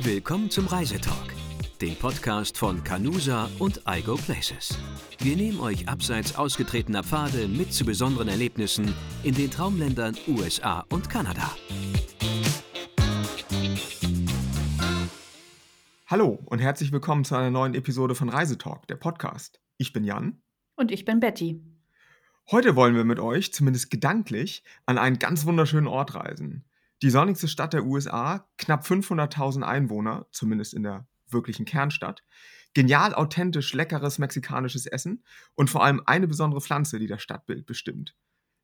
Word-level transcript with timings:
Willkommen 0.00 0.48
zum 0.48 0.68
Reisetalk, 0.68 1.34
dem 1.80 1.96
Podcast 1.96 2.56
von 2.56 2.84
Canusa 2.84 3.50
und 3.58 3.82
iGo 3.84 4.14
Places. 4.14 4.78
Wir 5.18 5.34
nehmen 5.34 5.58
euch 5.58 5.88
abseits 5.88 6.36
ausgetretener 6.36 7.02
Pfade 7.02 7.48
mit 7.48 7.72
zu 7.72 7.84
besonderen 7.84 8.28
Erlebnissen 8.28 8.94
in 9.24 9.34
den 9.34 9.50
Traumländern 9.50 10.16
USA 10.28 10.84
und 10.90 11.10
Kanada. 11.10 11.50
Hallo 16.06 16.38
und 16.46 16.60
herzlich 16.60 16.92
willkommen 16.92 17.24
zu 17.24 17.34
einer 17.34 17.50
neuen 17.50 17.74
Episode 17.74 18.14
von 18.14 18.28
Reisetalk, 18.28 18.86
der 18.86 18.96
Podcast. 18.96 19.60
Ich 19.78 19.92
bin 19.92 20.04
Jan. 20.04 20.40
Und 20.76 20.92
ich 20.92 21.04
bin 21.04 21.18
Betty. 21.18 21.60
Heute 22.52 22.76
wollen 22.76 22.94
wir 22.94 23.04
mit 23.04 23.18
euch, 23.18 23.52
zumindest 23.52 23.90
gedanklich, 23.90 24.62
an 24.86 24.96
einen 24.96 25.18
ganz 25.18 25.44
wunderschönen 25.44 25.88
Ort 25.88 26.14
reisen. 26.14 26.67
Die 27.02 27.10
sonnigste 27.10 27.46
Stadt 27.46 27.74
der 27.74 27.84
USA, 27.84 28.48
knapp 28.58 28.84
500.000 28.84 29.62
Einwohner, 29.62 30.26
zumindest 30.32 30.74
in 30.74 30.82
der 30.82 31.06
wirklichen 31.28 31.64
Kernstadt. 31.64 32.24
Genial 32.74 33.14
authentisch 33.14 33.72
leckeres 33.72 34.18
mexikanisches 34.18 34.86
Essen 34.86 35.24
und 35.54 35.70
vor 35.70 35.84
allem 35.84 36.02
eine 36.06 36.26
besondere 36.26 36.60
Pflanze, 36.60 36.98
die 36.98 37.06
das 37.06 37.22
Stadtbild 37.22 37.66
bestimmt. 37.66 38.16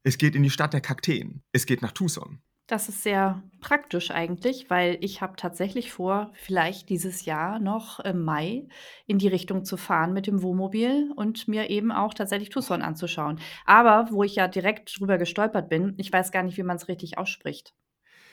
Es 0.02 0.18
geht 0.18 0.34
in 0.34 0.42
die 0.42 0.50
Stadt 0.50 0.72
der 0.72 0.80
Kakteen. 0.80 1.42
Es 1.52 1.64
geht 1.64 1.80
nach 1.80 1.92
Tucson. 1.92 2.42
Das 2.66 2.88
ist 2.88 3.02
sehr 3.02 3.42
praktisch 3.60 4.10
eigentlich, 4.10 4.70
weil 4.70 4.96
ich 5.00 5.20
habe 5.20 5.36
tatsächlich 5.36 5.92
vor, 5.92 6.32
vielleicht 6.34 6.88
dieses 6.88 7.26
Jahr 7.26 7.58
noch 7.58 8.00
im 8.00 8.24
Mai 8.24 8.68
in 9.06 9.18
die 9.18 9.28
Richtung 9.28 9.64
zu 9.64 9.76
fahren 9.76 10.14
mit 10.14 10.26
dem 10.26 10.42
Wohnmobil 10.42 11.12
und 11.14 11.46
mir 11.46 11.68
eben 11.68 11.92
auch 11.92 12.14
tatsächlich 12.14 12.48
Tucson 12.48 12.80
anzuschauen. 12.80 13.38
Aber 13.66 14.08
wo 14.10 14.24
ich 14.24 14.36
ja 14.36 14.48
direkt 14.48 14.98
drüber 14.98 15.18
gestolpert 15.18 15.68
bin, 15.68 15.94
ich 15.98 16.10
weiß 16.10 16.32
gar 16.32 16.42
nicht, 16.42 16.56
wie 16.56 16.62
man 16.62 16.76
es 16.76 16.88
richtig 16.88 17.18
ausspricht. 17.18 17.74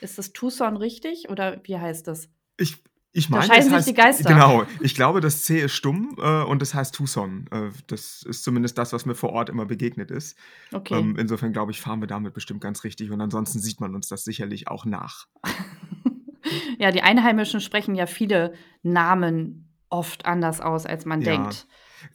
Ist 0.02 0.18
das 0.18 0.32
Tucson 0.32 0.76
richtig 0.76 1.28
oder 1.30 1.60
wie 1.64 1.78
heißt 1.78 2.08
das? 2.08 2.28
Ich, 2.56 2.82
ich 3.12 3.28
Da 3.28 3.36
meine, 3.38 3.56
es 3.56 3.64
sich 3.64 3.72
heißt, 3.72 3.88
die 3.88 3.94
Geister. 3.94 4.28
genau, 4.28 4.64
ich 4.80 4.94
glaube, 4.94 5.20
das 5.20 5.44
C 5.44 5.60
ist 5.60 5.72
stumm 5.74 6.16
äh, 6.18 6.42
und 6.42 6.60
es 6.60 6.74
heißt 6.74 6.94
Tucson. 6.94 7.46
Äh, 7.52 7.70
das 7.86 8.22
ist 8.24 8.42
zumindest 8.42 8.76
das, 8.78 8.92
was 8.92 9.06
mir 9.06 9.14
vor 9.14 9.30
Ort 9.30 9.48
immer 9.48 9.64
begegnet 9.64 10.10
ist. 10.10 10.36
Okay. 10.72 10.98
Ähm, 10.98 11.16
insofern 11.18 11.52
glaube 11.52 11.70
ich, 11.70 11.80
fahren 11.80 12.00
wir 12.00 12.08
damit 12.08 12.34
bestimmt 12.34 12.60
ganz 12.60 12.82
richtig 12.84 13.10
und 13.12 13.20
ansonsten 13.20 13.60
sieht 13.60 13.80
man 13.80 13.94
uns 13.94 14.08
das 14.08 14.24
sicherlich 14.24 14.66
auch 14.66 14.84
nach. 14.84 15.28
ja, 16.78 16.90
die 16.90 17.02
Einheimischen 17.02 17.60
sprechen 17.60 17.94
ja 17.94 18.06
viele 18.06 18.54
Namen 18.82 19.68
oft 19.88 20.26
anders 20.26 20.60
aus, 20.60 20.84
als 20.84 21.04
man 21.04 21.20
Ja. 21.20 21.30
denkt. 21.36 21.66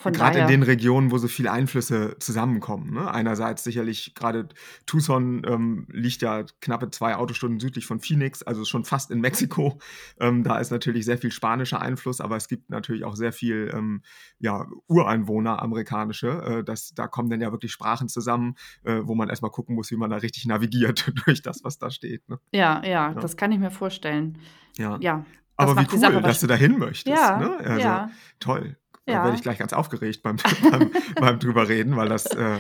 Gerade 0.04 0.40
in 0.40 0.48
den 0.48 0.64
Regionen, 0.64 1.12
wo 1.12 1.18
so 1.18 1.28
viele 1.28 1.52
Einflüsse 1.52 2.16
zusammenkommen. 2.20 2.94
Ne? 2.94 3.12
Einerseits 3.12 3.64
sicherlich 3.64 4.14
gerade 4.16 4.50
Tucson 4.86 5.42
ähm, 5.48 5.88
liegt 5.92 6.22
ja 6.22 6.44
knappe 6.62 6.92
zwei 6.92 7.16
Autostunden 7.16 7.60
südlich 7.60 7.86
von 7.86 8.00
Phoenix, 8.00 8.44
also 8.44 8.66
schon 8.66 8.84
fast 8.84 9.12
in 9.12 9.22
Mexiko. 9.22 9.80
Ähm, 10.20 10.44
da 10.44 10.58
ist 10.60 10.72
natürlich 10.72 11.06
sehr 11.06 11.18
viel 11.18 11.32
spanischer 11.32 11.82
Einfluss, 11.82 12.22
aber 12.22 12.36
es 12.36 12.48
gibt 12.48 12.70
natürlich 12.70 13.04
auch 13.04 13.16
sehr 13.16 13.32
viel 13.34 13.72
ähm, 13.74 14.02
ja, 14.40 14.66
Ureinwohner 14.88 15.62
amerikanische. 15.62 16.30
Äh, 16.30 16.64
das, 16.64 16.94
da 16.94 17.08
kommen 17.08 17.30
dann 17.30 17.42
ja 17.42 17.52
wirklich 17.52 17.72
Sprachen 17.72 18.10
zusammen, 18.10 18.56
äh, 18.84 19.02
wo 19.04 19.16
man 19.16 19.30
erstmal 19.30 19.52
gucken 19.52 19.76
muss, 19.76 19.92
wie 19.92 19.98
man 19.98 20.10
da 20.10 20.18
richtig 20.18 20.46
navigiert 20.46 21.12
durch 21.26 21.42
das, 21.42 21.64
was 21.64 21.78
da 21.80 21.90
steht. 21.92 22.28
Ne? 22.30 22.40
Ja, 22.52 22.82
ja, 22.84 23.12
Ja. 23.12 23.14
das 23.14 23.38
kann 23.38 23.52
ich 23.52 23.60
mir 23.60 23.72
vorstellen. 23.72 24.38
Ja. 24.78 24.98
Ja. 25.02 25.26
das 25.58 25.70
Aber 25.70 25.82
wie 25.82 25.88
cool, 25.92 26.00
Sache 26.00 26.22
dass 26.22 26.40
du 26.40 26.48
da 26.48 26.56
hin 26.56 26.78
möchtest. 26.78 27.08
Ja, 27.08 27.38
ne? 27.38 27.58
also, 27.58 27.80
ja. 27.80 28.10
Toll. 28.40 28.78
Da 29.08 29.14
Ja. 29.14 29.24
werde 29.24 29.36
ich 29.36 29.42
gleich 29.42 29.58
ganz 29.58 29.74
aufgeregt 29.74 30.22
beim, 30.22 30.36
beim, 30.72 30.92
beim 31.20 31.40
drüber 31.40 31.68
reden, 31.68 31.96
weil 31.96 32.10
das 32.10 32.34
äh, 32.34 32.60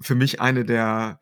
für 0.00 0.14
mich 0.14 0.40
eine 0.40 0.64
der, 0.64 1.18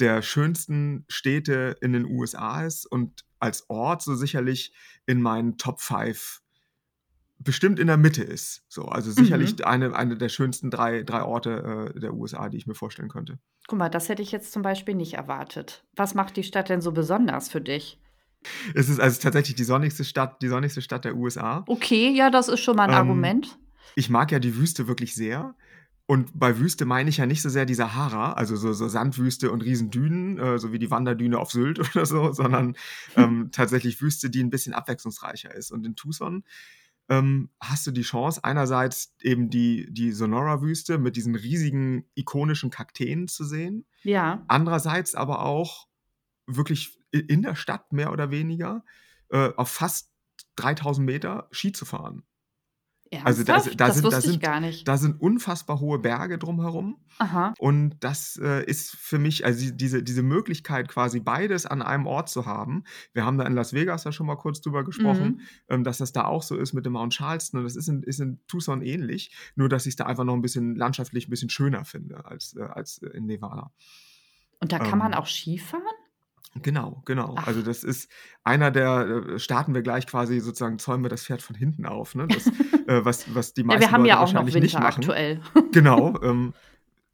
der 0.00 0.20
schönsten 0.22 1.04
Städte 1.08 1.76
in 1.80 1.92
den 1.92 2.04
USA 2.04 2.64
ist 2.64 2.86
und 2.86 3.24
als 3.38 3.70
Ort 3.70 4.02
so 4.02 4.14
sicherlich 4.14 4.74
in 5.06 5.22
meinen 5.22 5.56
Top 5.58 5.80
5 5.80 6.42
bestimmt 7.38 7.78
in 7.78 7.86
der 7.86 7.96
Mitte 7.98 8.24
ist. 8.24 8.64
So, 8.68 8.86
also 8.86 9.10
sicherlich 9.12 9.52
Mhm. 9.58 9.64
eine, 9.64 9.94
eine 9.96 10.16
der 10.16 10.28
schönsten 10.28 10.70
drei, 10.70 11.02
drei 11.02 11.22
Orte 11.22 11.92
äh, 11.94 12.00
der 12.00 12.14
USA, 12.14 12.48
die 12.48 12.56
ich 12.56 12.66
mir 12.66 12.74
vorstellen 12.74 13.08
könnte. 13.08 13.38
Guck 13.68 13.78
mal, 13.78 13.88
das 13.88 14.08
hätte 14.08 14.22
ich 14.22 14.32
jetzt 14.32 14.52
zum 14.52 14.62
Beispiel 14.62 14.94
nicht 14.94 15.14
erwartet. 15.14 15.84
Was 15.94 16.14
macht 16.14 16.36
die 16.36 16.42
Stadt 16.44 16.68
denn 16.68 16.80
so 16.80 16.92
besonders 16.92 17.48
für 17.48 17.60
dich? 17.60 18.00
Es 18.74 18.88
ist 18.88 19.00
also 19.00 19.20
tatsächlich 19.20 19.56
die 19.56 19.64
sonnigste 19.64 20.04
Stadt, 20.04 20.40
die 20.40 20.48
sonnigste 20.48 20.80
Stadt 20.80 21.04
der 21.04 21.16
USA. 21.16 21.64
Okay, 21.68 22.10
ja, 22.10 22.30
das 22.30 22.48
ist 22.48 22.60
schon 22.60 22.76
mal 22.76 22.84
ein 22.84 22.90
Ähm, 22.90 22.96
Argument. 22.96 23.58
Ich 23.94 24.10
mag 24.10 24.32
ja 24.32 24.38
die 24.38 24.56
Wüste 24.56 24.88
wirklich 24.88 25.14
sehr. 25.14 25.54
Und 26.08 26.38
bei 26.38 26.58
Wüste 26.58 26.84
meine 26.84 27.10
ich 27.10 27.16
ja 27.16 27.26
nicht 27.26 27.42
so 27.42 27.48
sehr 27.48 27.66
die 27.66 27.74
Sahara, 27.74 28.34
also 28.34 28.54
so, 28.54 28.72
so 28.72 28.86
Sandwüste 28.86 29.50
und 29.50 29.62
Riesendünen, 29.64 30.38
äh, 30.38 30.58
so 30.58 30.72
wie 30.72 30.78
die 30.78 30.90
Wanderdüne 30.90 31.38
auf 31.38 31.50
Sylt 31.50 31.80
oder 31.96 32.06
so, 32.06 32.32
sondern 32.32 32.76
ähm, 33.16 33.48
tatsächlich 33.50 34.00
Wüste, 34.00 34.30
die 34.30 34.42
ein 34.42 34.50
bisschen 34.50 34.72
abwechslungsreicher 34.72 35.52
ist. 35.52 35.72
Und 35.72 35.84
in 35.84 35.96
Tucson 35.96 36.44
ähm, 37.08 37.50
hast 37.60 37.86
du 37.86 37.90
die 37.90 38.02
Chance, 38.02 38.42
einerseits 38.44 39.14
eben 39.20 39.50
die, 39.50 39.88
die 39.90 40.12
Sonora-Wüste 40.12 40.98
mit 40.98 41.16
diesen 41.16 41.34
riesigen 41.34 42.04
ikonischen 42.14 42.70
Kakteen 42.70 43.26
zu 43.26 43.44
sehen, 43.44 43.84
Ja. 44.02 44.44
andererseits 44.48 45.14
aber 45.16 45.42
auch 45.42 45.88
wirklich 46.46 47.00
in 47.10 47.42
der 47.42 47.56
Stadt 47.56 47.92
mehr 47.92 48.12
oder 48.12 48.30
weniger 48.30 48.84
äh, 49.30 49.50
auf 49.56 49.70
fast 49.70 50.12
3000 50.56 51.04
Meter 51.04 51.48
Ski 51.50 51.72
zu 51.72 51.84
fahren. 51.84 52.22
Also 53.24 53.44
da, 53.44 53.54
Ernsthaft? 53.54 53.80
da 53.80 53.86
das 53.86 53.96
sind, 53.98 54.12
da, 54.12 54.20
sind, 54.20 54.40
gar 54.42 54.60
nicht. 54.60 54.86
da 54.88 54.96
sind 54.96 55.20
unfassbar 55.20 55.78
hohe 55.80 55.98
Berge 55.98 56.38
drumherum. 56.38 56.96
Aha. 57.18 57.54
Und 57.58 57.96
das 58.00 58.36
äh, 58.42 58.64
ist 58.64 58.90
für 58.96 59.18
mich, 59.18 59.44
also 59.44 59.60
die- 59.64 59.76
diese, 59.76 60.02
diese 60.02 60.22
Möglichkeit, 60.22 60.88
quasi 60.88 61.20
beides 61.20 61.66
an 61.66 61.82
einem 61.82 62.06
Ort 62.06 62.28
zu 62.28 62.46
haben. 62.46 62.82
Wir 63.12 63.24
haben 63.24 63.38
da 63.38 63.44
in 63.44 63.54
Las 63.54 63.72
Vegas 63.72 64.04
ja 64.04 64.12
schon 64.12 64.26
mal 64.26 64.36
kurz 64.36 64.60
drüber 64.60 64.84
gesprochen, 64.84 65.26
Mhm. 65.28 65.40
ähm, 65.68 65.84
dass 65.84 65.98
das 65.98 66.12
da 66.12 66.24
auch 66.24 66.42
so 66.42 66.56
ist 66.56 66.72
mit 66.72 66.84
dem 66.84 66.94
Mount 66.94 67.14
Charleston. 67.14 67.58
Und 67.60 67.64
das 67.64 67.76
ist 67.76 67.88
in, 67.88 68.02
ist 68.02 68.20
in 68.20 68.40
Tucson 68.48 68.82
ähnlich, 68.82 69.34
nur 69.54 69.68
dass 69.68 69.86
ich 69.86 69.92
es 69.92 69.96
da 69.96 70.06
einfach 70.06 70.24
noch 70.24 70.34
ein 70.34 70.42
bisschen 70.42 70.74
landschaftlich 70.76 71.28
ein 71.28 71.30
bisschen 71.30 71.48
schöner 71.50 71.84
finde 71.84 72.24
als, 72.26 72.54
äh, 72.56 72.62
als 72.62 73.00
äh, 73.02 73.08
in 73.16 73.26
Nevada. 73.26 73.72
Und 74.60 74.72
da 74.72 74.78
kann 74.78 74.98
man 74.98 75.12
Ähm, 75.12 75.18
auch 75.18 75.26
Skifahren? 75.26 75.82
Genau, 76.62 77.02
genau. 77.04 77.34
Ach. 77.38 77.46
Also 77.46 77.62
das 77.62 77.84
ist 77.84 78.10
einer 78.44 78.70
der, 78.70 79.24
äh, 79.34 79.38
starten 79.38 79.74
wir 79.74 79.82
gleich 79.82 80.06
quasi 80.06 80.40
sozusagen, 80.40 80.78
zäumen 80.78 81.04
wir 81.04 81.08
das 81.08 81.24
Pferd 81.24 81.42
von 81.42 81.56
hinten 81.56 81.86
auf, 81.86 82.14
ne? 82.14 82.26
Das, 82.28 82.46
äh, 82.86 83.04
was, 83.04 83.34
was 83.34 83.54
die 83.54 83.62
Ja, 83.62 83.66
meisten 83.66 83.80
wir 83.82 83.90
haben 83.92 84.00
Leute 84.02 84.08
ja 84.08 84.18
auch 84.20 84.32
noch 84.32 84.44
wahrscheinlich 84.44 84.54
nicht 84.62 84.74
Winter 84.74 84.80
machen. 84.86 85.00
aktuell. 85.00 85.40
Genau, 85.72 86.20
ähm, 86.22 86.54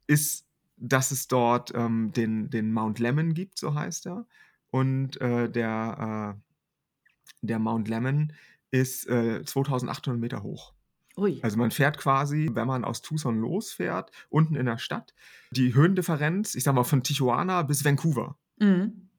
ist, 0.07 0.45
dass 0.77 1.11
es 1.11 1.27
dort 1.27 1.71
ähm, 1.75 2.11
den, 2.13 2.49
den 2.49 2.71
Mount 2.73 2.99
Lemmon 2.99 3.33
gibt, 3.33 3.57
so 3.57 3.73
heißt 3.75 4.07
er. 4.07 4.25
Und 4.69 5.19
äh, 5.21 5.49
der, 5.49 6.35
äh, 6.37 7.37
der 7.41 7.59
Mount 7.59 7.87
Lemmon 7.87 8.33
ist 8.71 9.07
äh, 9.07 9.43
2800 9.43 10.19
Meter 10.19 10.43
hoch. 10.43 10.73
Ui. 11.15 11.39
Also 11.43 11.57
man 11.57 11.69
fährt 11.69 11.97
quasi, 11.99 12.49
wenn 12.53 12.65
man 12.67 12.83
aus 12.83 13.01
Tucson 13.03 13.39
losfährt, 13.39 14.09
unten 14.29 14.55
in 14.55 14.65
der 14.65 14.79
Stadt, 14.79 15.13
die 15.51 15.75
Höhendifferenz, 15.75 16.55
ich 16.55 16.63
sag 16.63 16.73
mal 16.73 16.83
von 16.83 17.03
Tijuana 17.03 17.61
bis 17.61 17.85
Vancouver. 17.85 18.35
Mhm. 18.57 19.09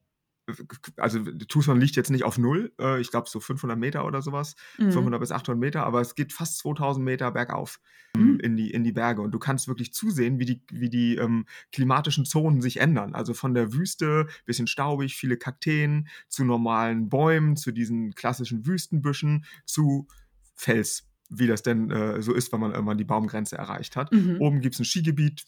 Also 0.97 1.19
Tucson 1.47 1.79
liegt 1.79 1.95
jetzt 1.95 2.11
nicht 2.11 2.23
auf 2.23 2.37
Null, 2.37 2.71
äh, 2.79 3.01
ich 3.01 3.09
glaube 3.09 3.29
so 3.29 3.39
500 3.39 3.77
Meter 3.77 4.05
oder 4.05 4.21
sowas, 4.21 4.55
Mhm. 4.77 4.91
500 4.91 5.19
bis 5.19 5.31
800 5.31 5.59
Meter, 5.59 5.85
aber 5.85 6.01
es 6.01 6.15
geht 6.15 6.33
fast 6.33 6.59
2000 6.59 7.03
Meter 7.03 7.31
bergauf 7.31 7.79
Mhm. 8.15 8.39
in, 8.39 8.55
die, 8.55 8.71
in 8.71 8.83
die 8.83 8.91
Berge 8.91 9.21
und 9.21 9.31
du 9.31 9.39
kannst 9.39 9.67
wirklich 9.67 9.93
zusehen, 9.93 10.39
wie 10.39 10.45
die, 10.45 10.61
wie 10.71 10.89
die 10.89 11.15
ähm, 11.15 11.45
klimatischen 11.71 12.25
Zonen 12.25 12.61
sich 12.61 12.79
ändern. 12.79 13.13
Also 13.15 13.33
von 13.33 13.53
der 13.53 13.73
Wüste, 13.73 14.27
bisschen 14.45 14.67
staubig, 14.67 15.15
viele 15.15 15.37
Kakteen, 15.37 16.07
zu 16.29 16.45
normalen 16.45 17.09
Bäumen, 17.09 17.57
zu 17.57 17.71
diesen 17.71 18.13
klassischen 18.15 18.65
Wüstenbüschen, 18.65 19.45
zu 19.65 20.07
Fels, 20.53 21.09
wie 21.29 21.47
das 21.47 21.63
denn 21.63 21.91
äh, 21.91 22.21
so 22.21 22.33
ist, 22.33 22.53
wenn 22.53 22.59
man 22.61 22.71
irgendwann 22.71 22.97
die 22.97 23.03
Baumgrenze 23.03 23.57
erreicht 23.57 23.95
hat. 23.95 24.11
Mhm. 24.13 24.37
Oben 24.39 24.61
gibt 24.61 24.75
es 24.75 24.79
ein 24.79 24.85
Skigebiet. 24.85 25.43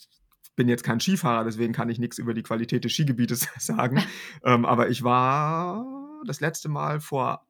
Bin 0.57 0.67
jetzt 0.67 0.83
kein 0.83 0.99
Skifahrer, 0.99 1.45
deswegen 1.45 1.71
kann 1.71 1.87
ich 1.87 1.99
nichts 1.99 2.17
über 2.17 2.33
die 2.33 2.43
Qualität 2.43 2.83
des 2.83 2.91
Skigebietes 2.91 3.47
sagen. 3.57 4.03
ähm, 4.43 4.65
aber 4.65 4.89
ich 4.89 5.03
war 5.03 5.85
das 6.25 6.41
letzte 6.41 6.67
Mal 6.67 6.99
vor 6.99 7.47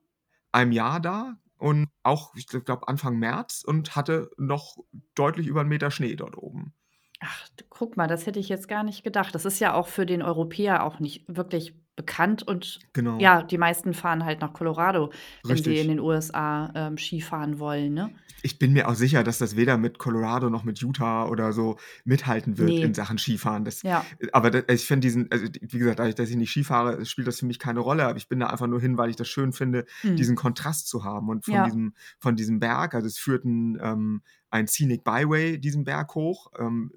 einem 0.52 0.72
Jahr 0.72 1.00
da 1.00 1.38
und 1.58 1.88
auch, 2.04 2.36
ich 2.36 2.46
glaube, 2.48 2.88
Anfang 2.88 3.18
März 3.18 3.64
und 3.66 3.96
hatte 3.96 4.30
noch 4.38 4.78
deutlich 5.16 5.48
über 5.48 5.62
einen 5.62 5.70
Meter 5.70 5.90
Schnee 5.90 6.16
dort 6.16 6.38
oben. 6.38 6.74
Ach, 7.20 7.50
guck 7.70 7.98
mal, 7.98 8.08
das 8.08 8.28
hätte 8.28 8.40
ich 8.40 8.50
jetzt 8.50 8.68
gar 8.68 8.84
nicht 8.84 9.04
gedacht. 9.04 9.34
Das 9.34 9.46
ist 9.46 9.60
ja 9.60 9.74
auch 9.74 9.88
für 9.88 10.06
den 10.06 10.22
Europäer 10.22 10.84
auch 10.84 11.00
nicht 11.00 11.26
wirklich 11.28 11.74
bekannt 11.98 12.44
und 12.48 12.80
Genau. 12.94 13.20
ja, 13.20 13.44
die 13.44 13.58
meisten 13.58 13.94
fahren 13.94 14.24
halt 14.24 14.40
nach 14.40 14.54
Colorado, 14.54 15.12
wenn 15.44 15.58
die 15.58 15.72
Richtig. 15.72 15.82
in 15.82 15.88
den 15.90 16.00
USA 16.00 16.72
ähm, 16.74 16.98
Skifahren 16.98 17.60
wollen, 17.60 17.94
ne? 17.94 18.16
Ich 18.44 18.60
bin 18.60 18.72
mir 18.72 18.88
auch 18.88 18.94
sicher, 18.94 19.24
dass 19.24 19.40
das 19.40 19.56
weder 19.56 19.78
mit 19.78 19.98
Colorado 19.98 20.52
noch 20.52 20.64
mit 20.64 20.78
Utah 20.80 21.26
oder 21.26 21.52
so 21.54 21.78
mithalten 22.06 22.60
wird 22.60 22.70
Nee. 22.70 22.82
in 22.84 22.94
Sachen 22.94 23.18
Skifahren. 23.18 23.66
Das, 23.66 23.82
Ja. 23.82 24.06
aber 24.32 24.52
da, 24.52 24.62
ich 24.72 24.86
finde 24.86 25.08
diesen, 25.08 25.30
also 25.32 25.48
wie 25.60 25.80
gesagt, 25.80 25.98
dadurch, 26.00 26.14
dass 26.16 26.30
ich 26.30 26.36
nicht 26.36 26.52
Skifahre, 26.52 27.04
spielt 27.06 27.28
das 27.28 27.40
für 27.40 27.48
mich 27.48 27.58
keine 27.58 27.80
Rolle. 27.80 28.06
Aber 28.06 28.16
ich 28.18 28.30
bin 28.30 28.40
da 28.40 28.46
einfach 28.48 28.68
nur 28.68 28.80
hin, 28.80 28.96
weil 28.98 29.10
ich 29.10 29.16
das 29.16 29.28
schön 29.28 29.54
finde, 29.54 29.86
Mhm. 30.04 30.16
diesen 30.18 30.36
Kontrast 30.36 30.88
zu 30.88 31.04
haben 31.04 31.30
und 31.30 31.46
von 31.46 31.56
Ja. 31.56 31.64
diesem, 31.66 31.96
von 32.20 32.36
diesem 32.36 32.60
Berg. 32.60 32.94
Also 32.94 33.08
es 33.08 33.18
führt 33.18 33.44
ein, 33.44 33.80
ähm, 33.82 34.22
ein 34.52 34.68
Scenic 34.68 35.04
Byway 35.04 35.58
diesen 35.58 35.84
Berg 35.84 36.14
hoch. 36.14 36.52
Ähm, 36.60 36.92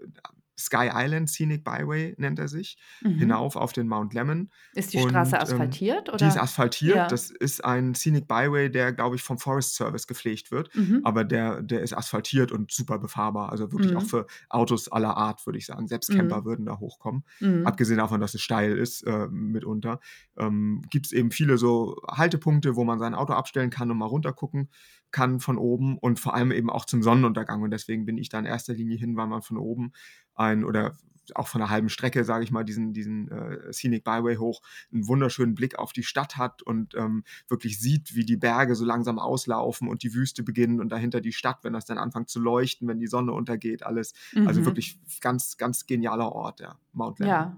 Sky 0.61 0.89
Island 0.93 1.29
Scenic 1.31 1.65
Byway 1.65 2.15
nennt 2.19 2.39
er 2.39 2.49
sich, 2.49 2.77
Mhm. 3.03 3.19
hinauf 3.19 3.57
auf 3.57 3.73
den 3.73 3.89
Mount 3.89 4.15
Lemmon. 4.15 4.51
Ist 4.75 4.93
die 4.93 4.99
Straße 5.01 5.37
Und 5.37 5.43
ähm, 5.43 5.43
asphaltiert 5.43 6.09
die 6.21 6.25
ist 6.25 6.35
oder? 6.35 6.43
asphaltiert. 6.43 6.97
Ja. 6.97 7.07
Das 7.09 7.31
ist 7.31 7.65
ein 7.65 7.95
Scenic 7.95 8.29
Byway, 8.29 8.71
der, 8.71 8.93
glaube 8.93 9.17
ich, 9.17 9.23
vom 9.23 9.39
Forest 9.39 9.75
Service 9.75 10.07
gepflegt 10.07 10.51
wird. 10.51 10.75
Mhm. 10.77 11.01
Aber 11.05 11.25
der, 11.25 11.63
der 11.63 11.81
ist 11.83 11.93
asphaltiert 11.93 12.53
und 12.53 12.71
super 12.71 12.99
befahrbar. 12.99 13.51
Also 13.51 13.73
wirklich 13.73 13.97
auch 13.97 14.03
Mhm. 14.03 14.07
für 14.09 14.27
Autos 14.49 14.89
aller 14.89 15.17
Art, 15.17 15.45
würde 15.47 15.59
ich 15.59 15.67
sagen. 15.67 15.87
Selbst 15.89 16.11
Camper 16.13 16.41
Mhm. 16.41 16.45
würden 16.45 16.67
da 16.67 16.79
hochkommen. 16.79 17.25
Mhm. 17.41 17.67
Abgesehen 17.67 17.99
davon, 17.99 18.21
dass 18.21 18.35
es 18.35 18.43
steil 18.43 18.77
ist, 18.79 19.03
äh, 19.07 19.27
mitunter, 19.29 20.01
ähm, 20.39 20.83
gibt 20.91 21.07
es 21.07 21.13
eben 21.13 21.31
viele 21.31 21.59
so 21.59 21.97
Haltepunkte, 22.09 22.77
wo 22.77 22.85
man 22.85 22.99
sein 22.99 23.15
Auto 23.15 23.33
abstellen 23.33 23.71
kann 23.71 23.91
und 23.91 23.99
mal 23.99 24.07
runtergucken 24.07 24.69
kann 25.13 25.41
von 25.41 25.59
oben 25.59 25.99
und 25.99 26.21
vor 26.21 26.35
allem 26.35 26.53
eben 26.53 26.71
auch 26.71 26.85
zum 26.85 27.03
Sonnenuntergang. 27.03 27.63
Und 27.63 27.73
deswegen 27.73 28.05
bin 28.07 28.17
ich 28.17 28.29
da 28.29 28.39
in 28.39 28.45
erster 28.45 28.75
Linie 28.75 28.97
hin, 28.97 29.17
weil 29.17 29.27
man 29.27 29.43
von 29.43 29.57
oben 29.57 29.93
ein 30.41 30.65
oder 30.65 30.95
auch 31.35 31.47
von 31.47 31.61
einer 31.63 31.71
halben 31.71 31.89
Strecke, 31.89 32.25
sage 32.25 32.43
ich 32.43 32.51
mal, 32.51 32.65
diesen, 32.65 32.93
diesen 32.93 33.31
äh, 33.31 33.73
Scenic 33.73 34.03
Byway 34.03 34.37
hoch, 34.37 34.63
einen 34.93 35.07
wunderschönen 35.07 35.55
Blick 35.55 35.79
auf 35.79 35.93
die 35.93 36.03
Stadt 36.03 36.37
hat 36.37 36.63
und 36.63 36.95
ähm, 36.97 37.23
wirklich 37.49 37.79
sieht, 37.79 38.15
wie 38.17 38.25
die 38.25 38.37
Berge 38.37 38.75
so 38.75 38.85
langsam 38.85 39.19
auslaufen 39.21 39.89
und 39.89 40.03
die 40.03 40.13
Wüste 40.15 40.43
beginnt 40.43 40.81
und 40.81 40.89
dahinter 40.91 41.21
die 41.21 41.33
Stadt, 41.33 41.59
wenn 41.63 41.73
das 41.73 41.85
dann 41.85 41.99
anfängt 41.99 42.31
zu 42.31 42.41
leuchten, 42.41 42.89
wenn 42.89 42.99
die 42.99 43.07
Sonne 43.07 43.33
untergeht, 43.33 43.85
alles. 43.85 44.13
Also 44.43 44.65
Mhm. 44.65 44.65
wirklich 44.65 44.99
ganz, 45.21 45.57
ganz 45.57 45.87
genialer 45.87 46.33
Ort, 46.33 46.61
der 46.61 46.79
Mount 46.93 47.21
Lemmon. 47.21 47.47
Ja, 47.47 47.57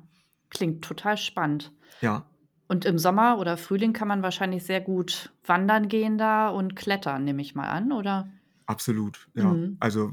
klingt 0.51 0.85
total 0.85 1.17
spannend. 1.17 1.73
Ja, 2.01 2.27
Und 2.69 2.85
im 2.87 2.99
Sommer 2.99 3.39
oder 3.39 3.57
Frühling 3.57 3.93
kann 3.95 4.09
man 4.09 4.23
wahrscheinlich 4.23 4.65
sehr 4.65 4.81
gut 4.81 5.33
wandern 5.45 5.89
gehen 5.89 6.19
da 6.19 6.49
und 6.51 6.77
klettern, 6.77 7.25
nehme 7.25 7.43
ich 7.43 7.55
mal 7.55 7.69
an, 7.69 7.93
oder? 7.93 8.31
absolut. 8.67 9.29
Ja. 9.35 9.61
Mhm. 9.61 9.79
Also 9.81 10.13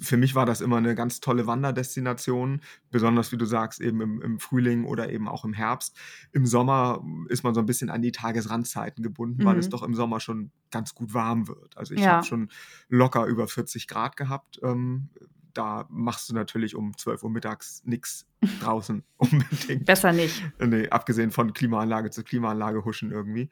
für 0.00 0.16
mich 0.16 0.34
war 0.34 0.46
das 0.46 0.60
immer 0.60 0.76
eine 0.76 0.94
ganz 0.94 1.20
tolle 1.20 1.46
Wanderdestination, 1.46 2.60
besonders 2.90 3.32
wie 3.32 3.36
du 3.36 3.44
sagst, 3.46 3.80
eben 3.80 4.00
im, 4.00 4.22
im 4.22 4.38
Frühling 4.40 4.84
oder 4.84 5.10
eben 5.10 5.28
auch 5.28 5.44
im 5.44 5.52
Herbst. 5.52 5.96
Im 6.32 6.46
Sommer 6.46 7.04
ist 7.28 7.42
man 7.42 7.54
so 7.54 7.60
ein 7.60 7.66
bisschen 7.66 7.90
an 7.90 8.02
die 8.02 8.12
Tagesrandzeiten 8.12 9.02
gebunden, 9.02 9.44
weil 9.44 9.58
es 9.58 9.66
Mhm. 9.66 9.70
doch 9.70 9.82
im 9.82 9.94
Sommer 9.94 10.20
schon 10.20 10.50
ganz 10.70 10.94
gut 10.94 11.14
warm 11.14 11.48
wird. 11.48 11.76
Also 11.76 11.94
ich 11.94 12.00
Ja. 12.00 12.16
habe 12.16 12.26
schon 12.26 12.50
locker 12.88 13.26
über 13.26 13.48
40 13.48 13.88
Grad 13.88 14.16
gehabt. 14.16 14.60
Ähm, 14.62 15.08
da 15.54 15.86
machst 15.90 16.28
du 16.30 16.34
natürlich 16.34 16.76
um 16.76 16.96
12 16.96 17.22
Uhr 17.24 17.30
mittags 17.30 17.82
nichts 17.84 18.26
draußen 18.60 19.02
unbedingt. 19.16 19.84
Besser 19.86 20.12
nicht. 20.12 20.42
Nee, 20.60 20.88
abgesehen 20.90 21.30
von 21.32 21.52
Klimaanlage 21.52 22.10
zu 22.10 22.22
Klimaanlage 22.22 22.84
huschen 22.84 23.10
irgendwie. 23.10 23.48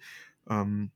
Ähm, 0.48 0.92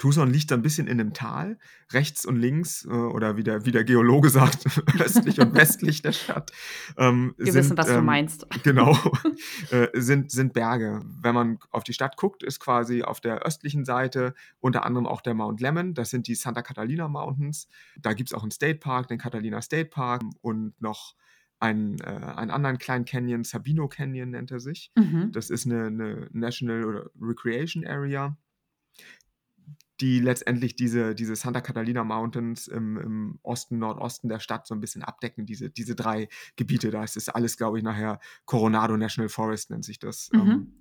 Tucson 0.00 0.30
liegt 0.30 0.50
ein 0.50 0.62
bisschen 0.62 0.86
in 0.86 0.98
einem 0.98 1.12
Tal, 1.12 1.58
rechts 1.92 2.24
und 2.24 2.36
links, 2.36 2.84
äh, 2.86 2.88
oder 2.88 3.36
wie 3.36 3.44
der, 3.44 3.66
wie 3.66 3.70
der 3.70 3.84
Geologe 3.84 4.30
sagt, 4.30 4.64
östlich 5.00 5.38
und 5.40 5.54
westlich 5.54 6.02
der 6.02 6.12
Stadt. 6.12 6.52
Ähm, 6.96 7.34
Wir 7.36 7.54
wissen, 7.54 7.68
sind, 7.68 7.78
was 7.78 7.86
du 7.86 7.94
ähm, 7.94 8.04
meinst. 8.04 8.46
Genau, 8.64 8.96
äh, 9.70 9.88
sind, 9.94 10.30
sind 10.30 10.54
Berge. 10.54 11.02
Wenn 11.04 11.34
man 11.34 11.58
auf 11.70 11.84
die 11.84 11.92
Stadt 11.92 12.16
guckt, 12.16 12.42
ist 12.42 12.60
quasi 12.60 13.02
auf 13.02 13.20
der 13.20 13.42
östlichen 13.42 13.84
Seite 13.84 14.34
unter 14.58 14.84
anderem 14.84 15.06
auch 15.06 15.20
der 15.20 15.34
Mount 15.34 15.60
Lemmon. 15.60 15.94
Das 15.94 16.10
sind 16.10 16.26
die 16.26 16.34
Santa 16.34 16.62
Catalina 16.62 17.06
Mountains. 17.06 17.68
Da 18.00 18.14
gibt 18.14 18.30
es 18.30 18.34
auch 18.34 18.42
einen 18.42 18.50
State 18.50 18.78
Park, 18.78 19.08
den 19.08 19.18
Catalina 19.18 19.60
State 19.60 19.90
Park 19.90 20.22
und 20.40 20.80
noch 20.80 21.14
einen, 21.58 22.00
äh, 22.00 22.06
einen 22.06 22.50
anderen 22.50 22.78
kleinen 22.78 23.04
Canyon, 23.04 23.44
Sabino 23.44 23.86
Canyon 23.86 24.30
nennt 24.30 24.50
er 24.50 24.60
sich. 24.60 24.92
Mhm. 24.96 25.30
Das 25.32 25.50
ist 25.50 25.66
eine, 25.66 25.86
eine 25.86 26.28
National 26.32 27.10
Recreation 27.20 27.86
Area, 27.86 28.38
die 30.00 30.20
letztendlich 30.20 30.76
diese, 30.76 31.14
diese 31.14 31.36
Santa 31.36 31.60
Catalina 31.60 32.04
Mountains 32.04 32.66
im, 32.68 32.96
im 32.96 33.38
Osten, 33.42 33.78
Nordosten 33.78 34.28
der 34.28 34.40
Stadt 34.40 34.66
so 34.66 34.74
ein 34.74 34.80
bisschen 34.80 35.02
abdecken, 35.02 35.46
diese, 35.46 35.70
diese 35.70 35.94
drei 35.94 36.28
Gebiete. 36.56 36.90
Da 36.90 37.04
ist 37.04 37.16
es 37.16 37.28
alles, 37.28 37.56
glaube 37.56 37.78
ich, 37.78 37.84
nachher 37.84 38.20
Coronado 38.46 38.96
National 38.96 39.28
Forest 39.28 39.70
nennt 39.70 39.84
sich 39.84 39.98
das. 39.98 40.30
Mhm. 40.32 40.40
Ähm, 40.40 40.74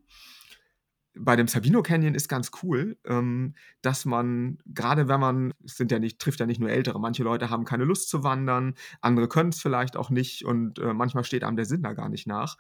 bei 1.16 1.36
dem 1.36 1.48
Sabino 1.48 1.82
Canyon 1.82 2.16
ist 2.16 2.30
ganz 2.30 2.52
cool, 2.64 2.98
ähm, 3.06 3.56
dass 3.82 4.06
man, 4.06 4.60
gerade 4.66 5.08
wenn 5.08 5.20
man, 5.20 5.54
es 5.66 5.76
sind 5.76 5.92
ja 5.92 6.00
nicht, 6.00 6.20
trifft 6.20 6.40
ja 6.40 6.46
nicht 6.46 6.60
nur 6.60 6.70
Ältere, 6.70 7.00
manche 7.00 7.24
Leute 7.24 7.50
haben 7.50 7.66
keine 7.66 7.84
Lust 7.84 8.10
zu 8.10 8.24
wandern, 8.24 8.76
andere 9.02 9.28
können 9.28 9.50
es 9.50 9.60
vielleicht 9.60 9.98
auch 9.98 10.10
nicht 10.10 10.46
und 10.46 10.80
äh, 10.80 10.94
manchmal 10.94 11.24
steht 11.24 11.44
einem 11.44 11.58
der 11.58 11.66
Sinn 11.66 11.84
da 11.84 11.94
gar 11.94 12.10
nicht 12.10 12.28
nach. 12.28 12.58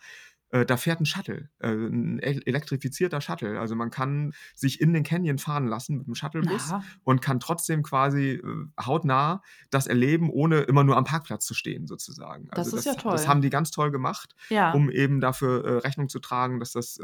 Äh, 0.51 0.65
da 0.65 0.77
fährt 0.77 0.99
ein 0.99 1.05
Shuttle, 1.05 1.49
äh, 1.59 1.69
ein 1.71 2.19
el- 2.19 2.41
elektrifizierter 2.45 3.21
Shuttle. 3.21 3.59
Also 3.59 3.75
man 3.75 3.91
kann 3.91 4.33
sich 4.55 4.81
in 4.81 4.93
den 4.93 5.03
Canyon 5.03 5.37
fahren 5.37 5.67
lassen 5.67 5.97
mit 5.97 6.07
einem 6.07 6.15
Shuttlebus 6.15 6.69
Ja. 6.71 6.83
und 7.03 7.21
kann 7.21 7.39
trotzdem 7.39 7.83
quasi 7.83 8.31
äh, 8.43 8.43
hautnah 8.83 9.41
das 9.69 9.85
erleben, 9.87 10.29
ohne 10.29 10.61
immer 10.61 10.83
nur 10.83 10.97
am 10.97 11.03
Parkplatz 11.03 11.45
zu 11.45 11.53
stehen, 11.53 11.85
sozusagen. 11.87 12.47
Das 12.51 12.59
Also 12.67 12.77
ist 12.77 12.85
ja 12.85 12.93
Das 12.93 13.03
toll. 13.03 13.27
haben 13.27 13.41
die 13.41 13.49
ganz 13.49 13.71
toll 13.71 13.91
gemacht 13.91 14.35
Ja. 14.49 14.71
um 14.71 14.89
eben 14.89 15.19
dafür 15.21 15.83
Rechnung 15.83 16.09
zu 16.09 16.19
tragen, 16.19 16.59
dass 16.59 16.71
das, 16.73 16.99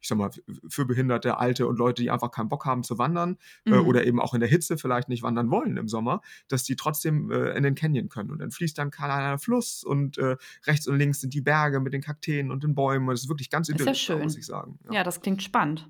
ich 0.00 0.08
sag 0.08 0.18
mal, 0.18 0.30
für 0.68 0.84
Behinderte, 0.84 1.38
Alte 1.38 1.66
und 1.68 1.78
Leute, 1.78 2.02
die 2.02 2.10
einfach 2.10 2.30
keinen 2.30 2.48
Bock 2.48 2.64
haben 2.66 2.82
zu 2.82 2.98
wandern 2.98 3.38
Mhm. 3.64 3.74
oder 3.86 4.04
eben 4.06 4.20
auch 4.20 4.34
in 4.34 4.40
der 4.40 4.48
Hitze 4.48 4.76
vielleicht 4.78 5.08
nicht 5.08 5.22
wandern 5.22 5.50
wollen 5.50 5.76
im 5.76 5.88
Sommer, 5.88 6.20
dass 6.48 6.64
die 6.64 6.76
trotzdem 6.76 7.30
in 7.30 7.62
den 7.62 7.74
Canyon 7.74 8.08
können. 8.08 8.30
Und 8.30 8.38
dann 8.40 8.50
fließt 8.50 8.76
dann 8.78 8.88
ein 8.88 8.90
kleiner 8.90 9.38
Fluss 9.38 9.84
und 9.84 10.18
rechts 10.66 10.86
und 10.88 10.98
links 10.98 11.20
sind 11.20 11.34
die 11.34 11.40
Berge 11.40 11.80
mit 11.80 11.92
den 11.92 12.00
Kakteen 12.02 12.50
und 12.50 12.64
den 12.64 12.74
Bäumen. 12.80 13.08
Und 13.08 13.14
das 13.14 13.22
ist 13.22 13.28
wirklich 13.28 13.50
ganz 13.50 13.68
Ist 13.68 14.08
ja 14.08 14.16
muss 14.16 14.36
ich 14.36 14.46
sagen. 14.46 14.78
Ja, 14.90 15.04
das 15.04 15.20
klingt 15.20 15.42
spannend. 15.42 15.88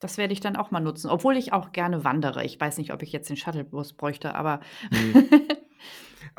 Das 0.00 0.18
werde 0.18 0.32
ich 0.32 0.40
dann 0.40 0.56
auch 0.56 0.70
mal 0.70 0.80
nutzen, 0.80 1.08
obwohl 1.08 1.36
ich 1.36 1.52
auch 1.52 1.72
gerne 1.72 2.04
wandere. 2.04 2.44
Ich 2.44 2.60
weiß 2.60 2.76
nicht, 2.78 2.92
ob 2.92 3.02
ich 3.02 3.12
jetzt 3.12 3.30
den 3.30 3.36
Shuttlebus 3.36 3.94
bräuchte, 3.94 4.34
aber 4.34 4.60
Nee. 4.90 5.28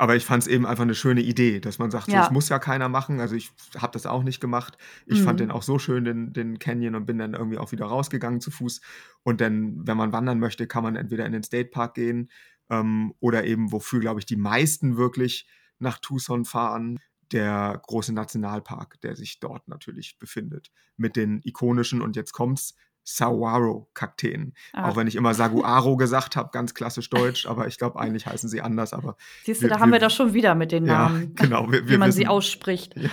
Aber 0.00 0.14
ich 0.14 0.24
fand 0.24 0.44
es 0.44 0.46
eben 0.46 0.64
einfach 0.64 0.84
eine 0.84 0.94
schöne 0.94 1.22
Idee, 1.22 1.58
dass 1.58 1.80
man 1.80 1.90
sagt, 1.90 2.06
so, 2.06 2.12
Ja. 2.12 2.24
es 2.24 2.30
muss 2.30 2.48
ja 2.48 2.60
keiner 2.60 2.88
machen. 2.88 3.18
Also 3.18 3.34
ich 3.34 3.50
habe 3.76 3.92
das 3.92 4.06
auch 4.06 4.22
nicht 4.22 4.40
gemacht. 4.40 4.78
Ich 5.06 5.20
fand 5.22 5.40
den 5.40 5.48
Mhm. 5.48 5.52
auch 5.54 5.62
so 5.64 5.80
schön, 5.80 6.04
den, 6.04 6.32
den 6.32 6.60
Canyon, 6.60 6.94
und 6.94 7.04
bin 7.06 7.18
dann 7.18 7.34
irgendwie 7.34 7.58
auch 7.58 7.72
wieder 7.72 7.86
rausgegangen 7.86 8.40
zu 8.40 8.52
Fuß. 8.52 8.80
Und 9.24 9.40
dann, 9.40 9.84
wenn 9.88 9.96
man 9.96 10.12
wandern 10.12 10.38
möchte, 10.38 10.68
kann 10.68 10.84
man 10.84 10.94
entweder 10.94 11.26
in 11.26 11.32
den 11.32 11.42
State 11.42 11.70
Park 11.70 11.94
gehen 11.94 12.30
ähm, 12.70 13.12
oder 13.18 13.44
eben, 13.44 13.72
wofür, 13.72 13.98
glaube 13.98 14.20
ich, 14.20 14.26
die 14.26 14.36
meisten 14.36 14.96
wirklich 14.96 15.48
nach 15.80 15.98
Tucson 15.98 16.44
fahren, 16.44 17.00
der 17.32 17.80
große 17.86 18.12
Nationalpark, 18.12 19.00
der 19.02 19.16
sich 19.16 19.40
dort 19.40 19.68
natürlich 19.68 20.18
befindet. 20.18 20.70
Mit 20.96 21.16
den 21.16 21.40
ikonischen, 21.44 22.02
und 22.02 22.16
jetzt 22.16 22.32
kommt's, 22.32 22.74
Saguaro-Kakteen. 23.08 24.52
ah, 24.74 24.90
Auch 24.90 24.96
wenn 24.96 25.06
ich 25.06 25.16
immer 25.16 25.32
Saguaro 25.32 25.96
gesagt 25.96 26.36
habe, 26.36 26.50
ganz 26.52 26.74
klassisch 26.74 27.08
deutsch, 27.08 27.46
aber 27.46 27.66
ich 27.66 27.78
glaube, 27.78 27.98
eigentlich 27.98 28.26
heißen 28.26 28.50
sie 28.50 28.60
anders. 28.60 28.92
Aber 28.92 29.16
siehst 29.44 29.62
du, 29.62 29.64
wir, 29.64 29.70
da 29.70 29.80
haben 29.80 29.88
wir 29.90 29.94
wir, 29.94 30.00
das 30.00 30.14
schon 30.14 30.34
wieder 30.34 30.54
mit 30.54 30.72
den 30.72 30.84
ja, 30.84 31.08
Namen, 31.08 31.34
genau, 31.36 31.72
wir, 31.72 31.88
wie 31.88 31.96
man 31.96 32.12
sie 32.12 32.20
wissen, 32.20 32.30
ausspricht. 32.30 32.96
ja, 32.96 33.08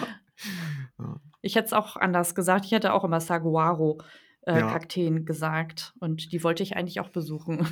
ja, 1.00 1.22
Ich 1.42 1.56
hätte 1.56 1.68
es 1.68 1.74
auch 1.74 1.96
anders 1.96 2.36
gesagt. 2.36 2.66
Ich 2.66 2.72
hätte 2.72 2.94
auch 2.94 3.06
immer 3.06 3.22
Saguaro 3.22 4.02
äh, 4.46 4.54
ja. 4.60 4.66
Kakteen 4.66 5.26
gesagt 5.26 5.94
und 6.00 6.32
die 6.32 6.44
wollte 6.44 6.64
ich 6.64 6.76
eigentlich 6.78 7.00
auch 7.00 7.10
besuchen. 7.10 7.68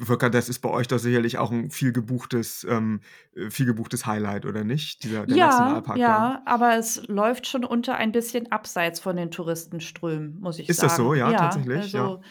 Volker, 0.00 0.30
das 0.30 0.48
ist 0.48 0.60
bei 0.60 0.68
euch 0.70 0.88
doch 0.88 0.98
sicherlich 0.98 1.38
auch 1.38 1.50
ein 1.50 1.70
viel 1.70 1.92
gebuchtes, 1.92 2.64
ähm, 2.68 3.00
äh, 3.34 3.50
viel 3.50 3.66
gebuchtes 3.66 4.06
Highlight, 4.06 4.44
oder 4.46 4.64
nicht? 4.64 5.02
Dieser, 5.04 5.26
der 5.26 5.38
Ja, 5.38 5.38
Nationalpark 5.38 6.04
da. 6.04 6.30
ja, 6.30 6.42
aber 6.46 6.76
es 6.76 7.06
läuft 7.08 7.46
schon 7.46 7.64
unter 7.64 7.96
ein 7.96 8.12
bisschen 8.12 8.50
abseits 8.52 9.00
von 9.00 9.16
den 9.16 9.30
Touristenströmen, 9.30 10.38
muss 10.40 10.58
ich 10.58 10.68
Ist 10.68 10.82
das 10.82 10.96
so? 10.96 11.14
sagen. 11.14 11.14
Ja, 11.14 11.32
Ja, 11.32 11.38
tatsächlich, 11.38 11.92
ja. 11.92 12.14
also 12.14 12.22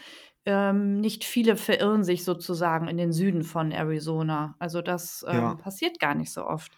ähm, 0.46 1.00
nicht 1.00 1.24
viele 1.24 1.56
verirren 1.56 2.04
sich 2.04 2.24
sozusagen 2.24 2.88
in 2.88 2.96
den 2.96 3.12
Süden 3.12 3.42
von 3.44 3.72
Arizona. 3.72 4.56
Also 4.58 4.82
das 4.82 5.24
ähm, 5.28 5.34
Ja, 5.36 5.54
passiert 5.58 5.98
gar 6.00 6.14
nicht 6.14 6.32
so 6.32 6.44
oft. 6.46 6.72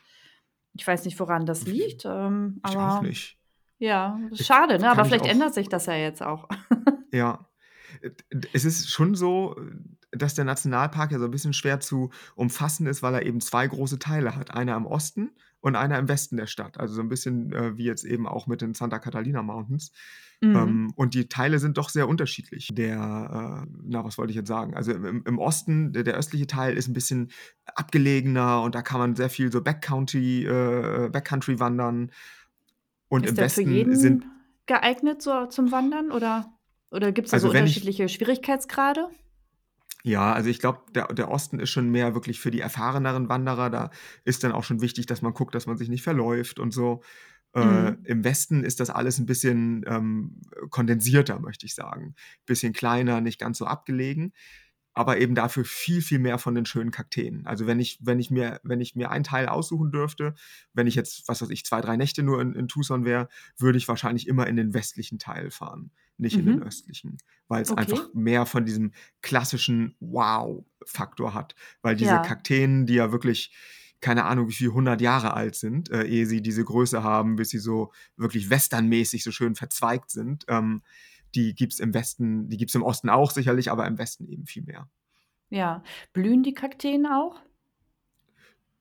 Ich 0.75 0.87
weiß 0.87 1.05
nicht, 1.05 1.19
woran 1.21 1.47
das 1.47 1.67
liegt, 1.67 2.05
ähm, 2.07 2.61
ich 2.65 2.79
auch 2.81 3.01
aber 3.01 3.01
nicht. 3.01 3.38
Ja, 3.79 4.19
Ich 4.31 4.45
schade, 4.45 4.79
ne? 4.79 4.91
Aber 4.91 5.05
vielleicht 5.05 5.25
auch, 5.25 5.29
ändert 5.29 5.55
sich 5.55 5.69
das 5.69 5.87
ja 5.87 5.95
jetzt 5.95 6.23
auch. 6.23 6.49
ja. 7.13 7.47
Es 8.53 8.65
ist 8.65 8.91
schon 8.91 9.15
so, 9.15 9.57
dass 10.13 10.35
der 10.35 10.45
Nationalpark 10.45 11.13
ja 11.13 11.19
so 11.19 11.25
ein 11.25 11.31
bisschen 11.31 11.53
schwer 11.53 11.81
zu 11.81 12.11
umfassen 12.35 12.87
ist, 12.87 13.03
weil 13.03 13.15
er 13.15 13.27
eben 13.27 13.41
zwei 13.41 13.67
große 13.67 13.99
Teile 13.99 14.37
hat. 14.37 14.55
Einer 14.55 14.77
im 14.77 14.87
Osten 14.87 15.31
und 15.61 15.77
einer 15.77 15.99
im 15.99 16.09
Westen 16.09 16.37
der 16.37 16.47
Stadt. 16.47 16.79
Also 16.79 16.95
so 16.95 17.01
ein 17.01 17.09
bisschen 17.09 17.53
äh, 17.53 17.77
wie 17.77 17.85
jetzt 17.85 18.05
eben 18.05 18.27
auch 18.27 18.47
mit 18.47 18.61
den 18.61 18.75
Santa 18.75 18.99
Catalina 18.99 19.43
Mountains. 19.43 19.93
Mhm. 20.41 20.57
Ähm, 20.57 20.93
und 20.95 21.15
die 21.15 21.29
Teile 21.29 21.59
sind 21.59 21.79
doch 21.79 21.89
sehr 21.89 22.09
unterschiedlich. 22.09 22.69
Der, 22.73 23.65
äh, 23.67 23.71
na, 23.85 24.05
was 24.05 24.19
wollte 24.19 24.31
ich 24.31 24.37
jetzt 24.37 24.49
sagen? 24.49 24.75
Also 24.75 24.93
im, 24.93 25.25
im 25.25 25.39
Osten, 25.39 25.93
der, 25.93 26.05
der 26.05 26.15
östliche 26.15 26.47
Teil 26.47 26.77
ist 26.77 26.89
ein 26.89 26.93
bisschen 26.95 27.31
abgelegener 27.75 28.63
und 28.63 28.75
da 28.75 28.83
kann 28.83 29.01
man 29.01 29.17
sehr 29.17 29.31
viel 29.31 29.51
so 29.51 29.61
Backcountry, 29.61 30.47
äh, 30.47 31.09
Backcountry 31.11 31.59
wandern. 31.59 32.13
Und 33.09 33.25
Ist 33.25 33.33
im 33.33 33.37
Westen 33.39 33.65
sind, 33.65 33.75
jeden 33.75 34.25
geeignet 34.67 35.23
so 35.23 35.47
zum 35.47 35.73
Wandern 35.73 36.13
oder, 36.13 36.53
oder 36.91 37.13
gibt 37.13 37.27
es 37.27 37.31
da 37.33 37.39
so 37.39 37.49
also 37.49 37.57
ich, 37.57 37.61
unterschiedliche 37.63 38.09
Schwierigkeitsgrade? 38.09 39.09
ja, 40.05 40.33
also 40.33 40.49
ich 40.49 40.61
glaube, 40.61 40.83
der, 40.95 41.09
der 41.09 41.31
Osten 41.31 41.59
ist 41.59 41.71
schon 41.71 41.91
mehr 41.91 42.15
wirklich 42.15 42.41
für 42.41 42.51
die 42.51 42.61
erfahreneren 42.61 43.29
Wanderer. 43.29 43.71
Da 43.71 43.91
ist 44.25 44.45
dann 44.45 44.53
auch 44.53 44.65
schon 44.65 44.81
wichtig, 44.81 45.07
dass 45.07 45.23
man 45.23 45.35
guckt, 45.35 45.55
dass 45.55 45.67
man 45.67 45.77
sich 45.77 45.89
nicht 45.89 46.03
verläuft 46.03 46.59
und 46.59 46.73
so. 46.73 47.03
Äh, 47.55 47.65
Mhm. 47.65 47.99
Im 48.05 48.25
Westen 48.25 48.63
ist 48.63 48.79
das 48.79 48.91
alles 48.91 49.19
ein 49.19 49.27
bisschen 49.27 49.85
ähm, 49.87 50.43
kondensierter, 50.71 51.41
möchte 51.41 51.67
ich 51.67 51.75
sagen. 51.75 52.15
Bisschen 52.47 52.73
kleiner, 52.73 53.21
nicht 53.21 53.41
ganz 53.41 53.59
so 53.59 53.65
abgelegen. 53.65 54.33
Aber 54.99 55.19
eben 55.19 55.37
dafür 55.37 55.65
viel, 55.65 56.03
viel 56.03 56.19
mehr 56.19 56.39
von 56.39 56.57
den 56.57 56.67
schönen 56.67 56.91
Kakteen. 56.91 57.47
Also 57.47 57.69
wenn 57.69 57.79
ich, 57.79 58.01
wenn 58.03 58.19
ich 58.19 58.33
mir, 58.33 58.61
wenn 58.65 58.81
ich 58.81 58.97
mir 58.97 59.13
einen 59.13 59.23
Teil 59.23 59.47
aussuchen 59.47 59.93
dürfte, 59.93 60.35
wenn 60.73 60.89
ich 60.89 60.97
jetzt, 60.97 61.29
was 61.29 61.41
weiß 61.41 61.51
ich, 61.51 61.65
zwei, 61.65 61.81
drei 61.81 61.97
Nächte 61.97 62.25
nur 62.25 62.41
in, 62.43 62.53
in 62.53 62.67
Tucson 62.67 63.05
wäre, 63.05 63.29
würde 63.57 63.79
ich 63.79 63.87
wahrscheinlich 63.87 64.27
immer 64.27 64.49
in 64.49 64.57
den 64.57 64.75
westlichen 64.75 65.21
Teil 65.21 65.53
fahren, 65.53 65.93
nicht 66.17 66.35
mhm. 66.35 66.41
in 66.41 66.47
den 66.47 66.57
mhm. 66.57 66.63
östlichen, 66.65 67.19
weil 67.47 67.63
es 67.63 67.71
okay. 67.71 67.81
einfach 67.81 68.13
mehr 68.13 68.45
von 68.45 68.67
diesem 68.67 68.91
klassischen 69.23 69.95
Wow-Faktor 70.01 71.33
hat. 71.33 71.55
Weil 71.81 71.95
diese 71.95 72.11
ja. 72.11 72.23
Kakteen, 72.23 72.85
die 72.85 72.95
ja 72.95 73.13
wirklich 73.13 73.55
keine 74.01 74.25
Ahnung, 74.25 74.49
wie 74.49 74.55
viele 74.55 74.75
hundert 74.75 75.01
Jahre 75.01 75.35
alt 75.35 75.55
sind, 75.55 75.91
äh, 75.91 76.05
ehe 76.05 76.27
sie 76.27 76.43
diese 76.43 76.65
Größe 76.65 77.05
haben, 77.05 77.37
bis 77.37 77.51
sie 77.51 77.59
so 77.59 77.93
wirklich 78.17 78.51
westernmäßig 78.51 79.23
so 79.23 79.31
schön 79.31 79.55
verzweigt 79.55 80.11
sind. 80.11 80.45
Ähm, 80.49 80.83
die 81.35 81.55
gibt 81.55 81.73
es 81.75 81.81
im 81.81 81.95
Westen, 81.95 82.49
die 82.49 82.57
gibt 82.57 82.71
es 82.71 82.75
im 82.75 82.83
Osten 82.83 83.09
auch 83.09 83.31
sicherlich, 83.31 83.71
aber 83.71 83.87
im 83.87 83.99
Westen 83.99 84.27
eben 84.27 84.47
viel 84.47 84.63
mehr. 84.63 84.89
Ja. 85.51 85.83
Blühen 86.13 86.43
die 86.43 86.55
Kakteen 86.55 87.07
auch? 87.07 87.41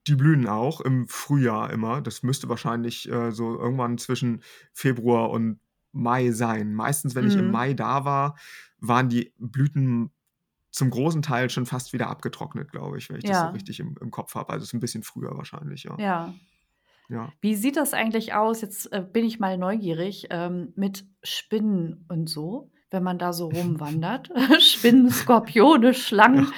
Die 0.07 0.15
blühen 0.15 0.47
auch 0.47 0.81
im 0.81 1.07
Frühjahr 1.07 1.71
immer. 1.71 2.01
Das 2.01 2.23
müsste 2.23 2.47
wahrscheinlich 2.49 3.11
äh, 3.11 3.31
so 3.31 3.59
irgendwann 3.59 3.97
zwischen 3.97 4.41
Februar 4.71 5.29
und 5.29 5.59
Mai 5.91 6.31
sein. 6.31 6.73
Meistens, 6.73 7.15
wenn 7.15 7.25
mhm. 7.25 7.31
ich 7.31 7.37
im 7.37 7.45
mhm. 7.45 7.51
Mai 7.51 7.73
da 7.73 8.05
war, 8.05 8.37
waren 8.79 9.09
die 9.09 9.33
Blüten 9.37 10.11
zum 10.71 10.89
großen 10.91 11.21
Teil 11.21 11.49
schon 11.49 11.65
fast 11.65 11.91
wieder 11.91 12.07
abgetrocknet, 12.07 12.71
glaube 12.71 12.97
ich, 12.97 13.09
wenn 13.09 13.17
ich 13.17 13.23
ja. 13.23 13.31
das 13.31 13.41
so 13.41 13.47
richtig 13.53 13.79
im, 13.79 13.95
im 13.99 14.11
Kopf 14.11 14.35
habe. 14.35 14.53
Also 14.53 14.63
es 14.63 14.69
ist 14.69 14.73
ein 14.73 14.79
bisschen 14.79 15.03
früher 15.03 15.35
wahrscheinlich, 15.35 15.83
ja. 15.83 15.95
Ja. 15.97 16.33
Ja. 17.09 17.31
Wie 17.41 17.55
sieht 17.55 17.77
das 17.77 17.93
eigentlich 17.93 18.33
aus? 18.33 18.61
Jetzt 18.61 18.91
äh, 18.91 19.01
bin 19.01 19.25
ich 19.25 19.39
mal 19.39 19.57
neugierig 19.57 20.27
ähm, 20.29 20.73
mit 20.75 21.05
Spinnen 21.23 22.05
und 22.09 22.29
so, 22.29 22.71
wenn 22.89 23.03
man 23.03 23.17
da 23.17 23.33
so 23.33 23.47
rumwandert. 23.53 24.29
Spinnen, 24.59 25.09
Skorpione, 25.09 25.93
Schlangen. 25.93 26.51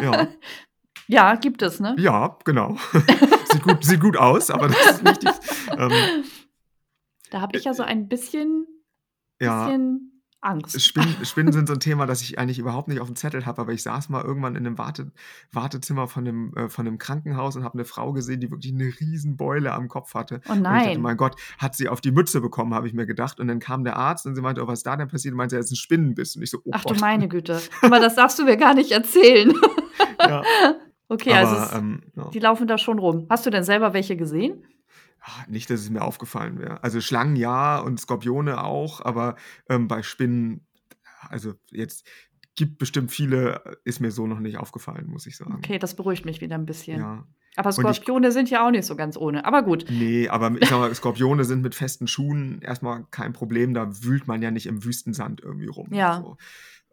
Ja. 0.00 0.12
ja. 0.12 0.28
ja. 1.06 1.34
gibt 1.36 1.62
es, 1.62 1.80
ne? 1.80 1.94
Ja, 1.98 2.38
genau. 2.44 2.76
sieht, 3.52 3.62
gut, 3.62 3.84
sieht 3.84 4.00
gut 4.00 4.16
aus, 4.16 4.50
aber 4.50 4.68
das 4.68 4.90
ist 4.90 5.04
nicht. 5.04 5.24
Ähm, 5.76 5.92
da 7.30 7.40
habe 7.40 7.58
ich 7.58 7.64
ja 7.64 7.74
so 7.74 7.82
ein 7.82 8.08
bisschen, 8.08 8.66
bisschen 9.38 10.13
Angst. 10.44 10.80
Spinnen, 10.80 11.16
Spinnen 11.24 11.52
sind 11.52 11.68
so 11.68 11.74
ein 11.74 11.80
Thema, 11.80 12.06
das 12.06 12.22
ich 12.22 12.38
eigentlich 12.38 12.58
überhaupt 12.58 12.88
nicht 12.88 13.00
auf 13.00 13.06
dem 13.06 13.16
Zettel 13.16 13.46
habe, 13.46 13.62
aber 13.62 13.72
ich 13.72 13.82
saß 13.82 14.08
mal 14.08 14.22
irgendwann 14.22 14.56
in 14.56 14.66
einem 14.66 14.78
Warte, 14.78 15.12
Wartezimmer 15.52 16.08
von 16.08 16.26
einem, 16.26 16.54
äh, 16.54 16.68
von 16.68 16.86
einem 16.86 16.98
Krankenhaus 16.98 17.56
und 17.56 17.64
habe 17.64 17.74
eine 17.74 17.84
Frau 17.84 18.12
gesehen, 18.12 18.40
die 18.40 18.50
wirklich 18.50 18.72
eine 18.72 18.92
riesen 19.00 19.36
Beule 19.36 19.72
am 19.72 19.88
Kopf 19.88 20.14
hatte. 20.14 20.40
Oh 20.48 20.54
nein. 20.54 20.64
Und 20.64 20.78
ich 20.80 20.86
dachte, 20.86 20.98
mein 21.00 21.16
Gott, 21.16 21.36
hat 21.58 21.74
sie 21.74 21.88
auf 21.88 22.00
die 22.00 22.12
Mütze 22.12 22.40
bekommen, 22.40 22.74
habe 22.74 22.86
ich 22.86 22.94
mir 22.94 23.06
gedacht. 23.06 23.40
Und 23.40 23.48
dann 23.48 23.58
kam 23.58 23.84
der 23.84 23.96
Arzt 23.96 24.26
und 24.26 24.34
sie 24.34 24.42
meinte, 24.42 24.62
oh, 24.62 24.66
was 24.66 24.80
ist 24.80 24.86
da 24.86 24.96
denn 24.96 25.08
passiert? 25.08 25.32
Und 25.32 25.38
meinte, 25.38 25.56
er 25.56 25.60
ist 25.60 25.70
ein 25.70 25.76
Spinnenbiss. 25.76 26.36
Und 26.36 26.42
ich 26.42 26.50
so, 26.50 26.58
oh 26.64 26.70
Ach 26.72 26.84
Gott. 26.84 26.96
du 26.96 27.00
meine 27.00 27.28
Güte. 27.28 27.60
Aber 27.82 28.00
das 28.00 28.14
darfst 28.14 28.38
du 28.38 28.44
mir 28.44 28.56
gar 28.56 28.74
nicht 28.74 28.92
erzählen. 28.92 29.52
ja. 30.18 30.42
Okay, 31.06 31.32
aber, 31.34 31.50
also 31.50 31.62
es, 31.62 31.78
ähm, 31.78 32.00
ja. 32.16 32.30
die 32.30 32.38
laufen 32.38 32.66
da 32.66 32.78
schon 32.78 32.98
rum. 32.98 33.26
Hast 33.28 33.44
du 33.44 33.50
denn 33.50 33.62
selber 33.62 33.92
welche 33.92 34.16
gesehen? 34.16 34.64
Ah, 35.26 35.44
nicht, 35.48 35.70
dass 35.70 35.80
es 35.80 35.90
mir 35.90 36.02
aufgefallen 36.02 36.58
wäre. 36.58 36.84
Also 36.84 37.00
Schlangen 37.00 37.36
ja 37.36 37.78
und 37.78 37.98
Skorpione 37.98 38.62
auch, 38.62 39.00
aber 39.00 39.36
ähm, 39.70 39.88
bei 39.88 40.02
Spinnen 40.02 40.66
also 41.30 41.54
jetzt 41.70 42.06
gibt 42.56 42.78
bestimmt 42.78 43.10
viele, 43.10 43.78
ist 43.84 44.00
mir 44.00 44.10
so 44.10 44.26
noch 44.26 44.38
nicht 44.38 44.58
aufgefallen, 44.58 45.06
muss 45.08 45.26
ich 45.26 45.36
sagen. 45.36 45.54
Okay, 45.56 45.78
das 45.78 45.96
beruhigt 45.96 46.24
mich 46.24 46.40
wieder 46.40 46.54
ein 46.54 46.66
bisschen. 46.66 47.00
Ja. 47.00 47.26
Aber 47.56 47.72
Skorpione 47.72 48.28
ich, 48.28 48.34
sind 48.34 48.50
ja 48.50 48.66
auch 48.66 48.70
nicht 48.70 48.84
so 48.84 48.96
ganz 48.96 49.16
ohne. 49.16 49.44
Aber 49.44 49.62
gut. 49.62 49.86
Nee, 49.88 50.28
aber 50.28 50.52
ich 50.60 50.68
sag 50.68 50.78
mal, 50.78 50.94
Skorpione 50.94 51.44
sind 51.44 51.62
mit 51.62 51.74
festen 51.74 52.06
Schuhen 52.06 52.60
erstmal 52.62 53.04
kein 53.10 53.32
Problem. 53.32 53.74
Da 53.74 54.02
wühlt 54.02 54.26
man 54.26 54.42
ja 54.42 54.50
nicht 54.50 54.66
im 54.66 54.84
Wüstensand 54.84 55.40
irgendwie 55.40 55.66
rum. 55.66 55.88
Ja. 55.92 56.20
So. 56.20 56.36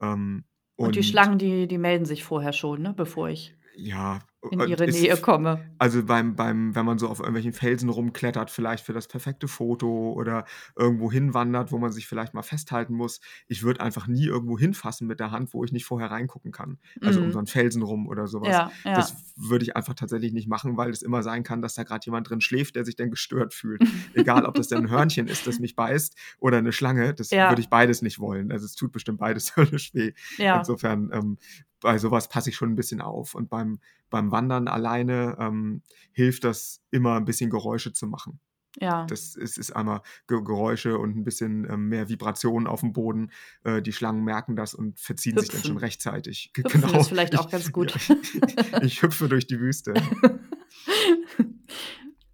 Ähm, 0.01 0.45
und, 0.75 0.87
und, 0.87 0.95
die 0.95 1.03
Schlangen, 1.03 1.37
die, 1.37 1.67
die 1.67 1.77
melden 1.77 2.05
sich 2.05 2.23
vorher 2.23 2.53
schon, 2.53 2.81
ne, 2.81 2.93
bevor 2.95 3.29
ich 3.29 3.55
ja, 3.75 4.19
in 4.49 4.59
äh, 4.59 4.65
ihre 4.65 4.87
Nähe 4.87 5.17
komme. 5.17 5.71
Also 5.77 6.03
beim, 6.03 6.35
beim, 6.35 6.73
wenn 6.73 6.85
man 6.85 6.97
so 6.97 7.07
auf 7.07 7.19
irgendwelchen 7.19 7.53
Felsen 7.53 7.89
rumklettert, 7.89 8.49
vielleicht 8.49 8.85
für 8.85 8.93
das 8.93 9.07
perfekte 9.07 9.47
Foto 9.47 10.13
oder 10.13 10.45
irgendwo 10.75 11.11
hinwandert, 11.11 11.71
wo 11.71 11.77
man 11.77 11.91
sich 11.91 12.07
vielleicht 12.07 12.33
mal 12.33 12.41
festhalten 12.41 12.95
muss. 12.95 13.21
Ich 13.47 13.61
würde 13.61 13.81
einfach 13.81 14.07
nie 14.07 14.25
irgendwo 14.25 14.57
hinfassen 14.57 15.07
mit 15.07 15.19
der 15.19 15.31
Hand, 15.31 15.53
wo 15.53 15.63
ich 15.63 15.71
nicht 15.71 15.85
vorher 15.85 16.09
reingucken 16.09 16.51
kann. 16.51 16.79
Also 17.01 17.19
mhm. 17.19 17.27
um 17.27 17.31
so 17.31 17.37
einen 17.37 17.47
Felsen 17.47 17.83
rum 17.83 18.07
oder 18.07 18.27
sowas. 18.27 18.49
Ja, 18.49 18.71
ja. 18.83 18.95
Das 18.95 19.15
würde 19.35 19.63
ich 19.63 19.75
einfach 19.75 19.93
tatsächlich 19.93 20.33
nicht 20.33 20.47
machen, 20.47 20.75
weil 20.75 20.89
es 20.89 21.03
immer 21.03 21.21
sein 21.21 21.43
kann, 21.43 21.61
dass 21.61 21.75
da 21.75 21.83
gerade 21.83 22.05
jemand 22.05 22.29
drin 22.29 22.41
schläft, 22.41 22.75
der 22.75 22.85
sich 22.85 22.95
dann 22.95 23.11
gestört 23.11 23.53
fühlt. 23.53 23.83
Egal, 24.15 24.45
ob 24.45 24.55
das 24.55 24.67
dann 24.67 24.85
ein 24.85 24.89
Hörnchen 24.89 25.27
ist, 25.27 25.45
das 25.45 25.59
mich 25.59 25.75
beißt 25.75 26.15
oder 26.39 26.57
eine 26.57 26.71
Schlange, 26.71 27.13
das 27.13 27.29
ja. 27.29 27.49
würde 27.49 27.61
ich 27.61 27.69
beides 27.69 28.01
nicht 28.01 28.19
wollen. 28.19 28.51
Also 28.51 28.65
es 28.65 28.75
tut 28.75 28.91
bestimmt 28.91 29.19
beides 29.19 29.55
höllisch 29.57 29.93
weh. 29.93 30.13
Insofern 30.37 31.11
ähm, 31.13 31.37
bei 31.81 31.97
sowas 31.97 32.29
passe 32.29 32.49
ich 32.49 32.55
schon 32.55 32.71
ein 32.71 32.75
bisschen 32.75 33.01
auf. 33.01 33.35
Und 33.35 33.49
beim, 33.49 33.79
beim 34.09 34.31
Wandern 34.31 34.67
alleine 34.67 35.35
ähm, 35.39 35.81
hilft 36.13 36.45
das 36.45 36.81
immer 36.91 37.15
ein 37.15 37.25
bisschen 37.25 37.49
Geräusche 37.49 37.91
zu 37.91 38.07
machen. 38.07 38.39
Ja. 38.79 39.05
Das 39.05 39.35
ist, 39.35 39.57
ist 39.57 39.75
einmal 39.75 40.01
Geräusche 40.27 40.97
und 40.97 41.17
ein 41.17 41.25
bisschen 41.25 41.69
ähm, 41.69 41.89
mehr 41.89 42.07
Vibrationen 42.07 42.67
auf 42.67 42.79
dem 42.79 42.93
Boden. 42.93 43.31
Äh, 43.63 43.81
die 43.81 43.91
Schlangen 43.91 44.23
merken 44.23 44.55
das 44.55 44.73
und 44.73 44.99
verziehen 44.99 45.33
hüpfen. 45.33 45.45
sich 45.45 45.61
dann 45.61 45.67
schon 45.67 45.77
rechtzeitig. 45.77 46.51
Hüpfen 46.55 46.81
genau. 46.81 46.99
ist 46.99 47.09
vielleicht 47.09 47.37
auch 47.37 47.49
ganz 47.49 47.71
gut. 47.71 47.95
Ich, 47.95 48.09
ich, 48.09 48.73
ich 48.81 49.01
hüpfe 49.01 49.27
durch 49.27 49.47
die 49.47 49.59
Wüste. 49.59 49.93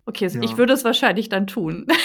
okay, 0.06 0.28
ja. 0.28 0.42
ich 0.42 0.58
würde 0.58 0.74
es 0.74 0.84
wahrscheinlich 0.84 1.30
dann 1.30 1.48
tun. 1.48 1.88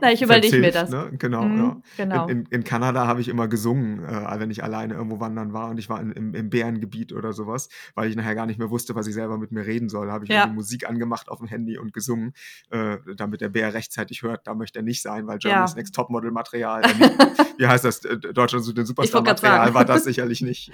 Na, 0.00 0.12
ich 0.12 0.22
überlege 0.22 0.58
mir 0.58 0.72
das. 0.72 0.90
Ne? 0.90 1.10
Genau, 1.18 1.44
mhm, 1.44 1.58
ja. 1.58 1.82
genau. 1.96 2.26
In, 2.26 2.40
in, 2.40 2.46
in 2.46 2.64
Kanada 2.64 3.06
habe 3.06 3.20
ich 3.20 3.28
immer 3.28 3.48
gesungen, 3.48 4.04
äh, 4.04 4.40
wenn 4.40 4.50
ich 4.50 4.62
alleine 4.62 4.94
irgendwo 4.94 5.20
wandern 5.20 5.52
war 5.52 5.70
und 5.70 5.78
ich 5.78 5.88
war 5.88 6.00
in, 6.00 6.12
im, 6.12 6.34
im 6.34 6.50
Bärengebiet 6.50 7.12
oder 7.12 7.32
sowas, 7.32 7.68
weil 7.94 8.08
ich 8.08 8.16
nachher 8.16 8.34
gar 8.34 8.46
nicht 8.46 8.58
mehr 8.58 8.70
wusste, 8.70 8.94
was 8.94 9.06
ich 9.06 9.14
selber 9.14 9.38
mit 9.38 9.52
mir 9.52 9.66
reden 9.66 9.88
soll. 9.88 10.10
Habe 10.10 10.24
ich 10.24 10.30
ja. 10.30 10.46
Musik 10.46 10.88
angemacht 10.88 11.28
auf 11.28 11.38
dem 11.38 11.48
Handy 11.48 11.78
und 11.78 11.92
gesungen, 11.92 12.32
äh, 12.70 12.98
damit 13.16 13.40
der 13.40 13.48
Bär 13.48 13.74
rechtzeitig 13.74 14.22
hört, 14.22 14.46
da 14.46 14.54
möchte 14.54 14.80
er 14.80 14.82
nicht 14.82 15.02
sein, 15.02 15.26
weil 15.26 15.38
Germany's 15.38 15.72
ja. 15.72 15.76
Next 15.76 15.94
Topmodel 15.94 16.30
Material, 16.30 16.82
äh, 16.82 17.10
wie 17.58 17.66
heißt 17.66 17.84
das, 17.84 18.04
äh, 18.04 18.18
Deutschland 18.18 18.64
zu 18.64 18.72
den 18.72 18.86
Superstar 18.86 19.22
Material 19.22 19.74
war 19.74 19.84
das 19.84 20.04
sicherlich 20.04 20.40
nicht. 20.40 20.72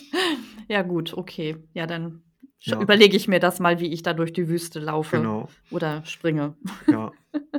ja 0.68 0.82
gut, 0.82 1.14
okay. 1.14 1.56
Ja, 1.72 1.86
dann 1.86 2.22
ja. 2.60 2.80
überlege 2.80 3.16
ich 3.16 3.28
mir 3.28 3.40
das 3.40 3.60
mal, 3.60 3.80
wie 3.80 3.92
ich 3.92 4.02
da 4.02 4.12
durch 4.12 4.32
die 4.32 4.48
Wüste 4.48 4.80
laufe 4.80 5.18
genau. 5.18 5.48
oder 5.70 6.04
springe. 6.04 6.56
Ja. 6.86 7.12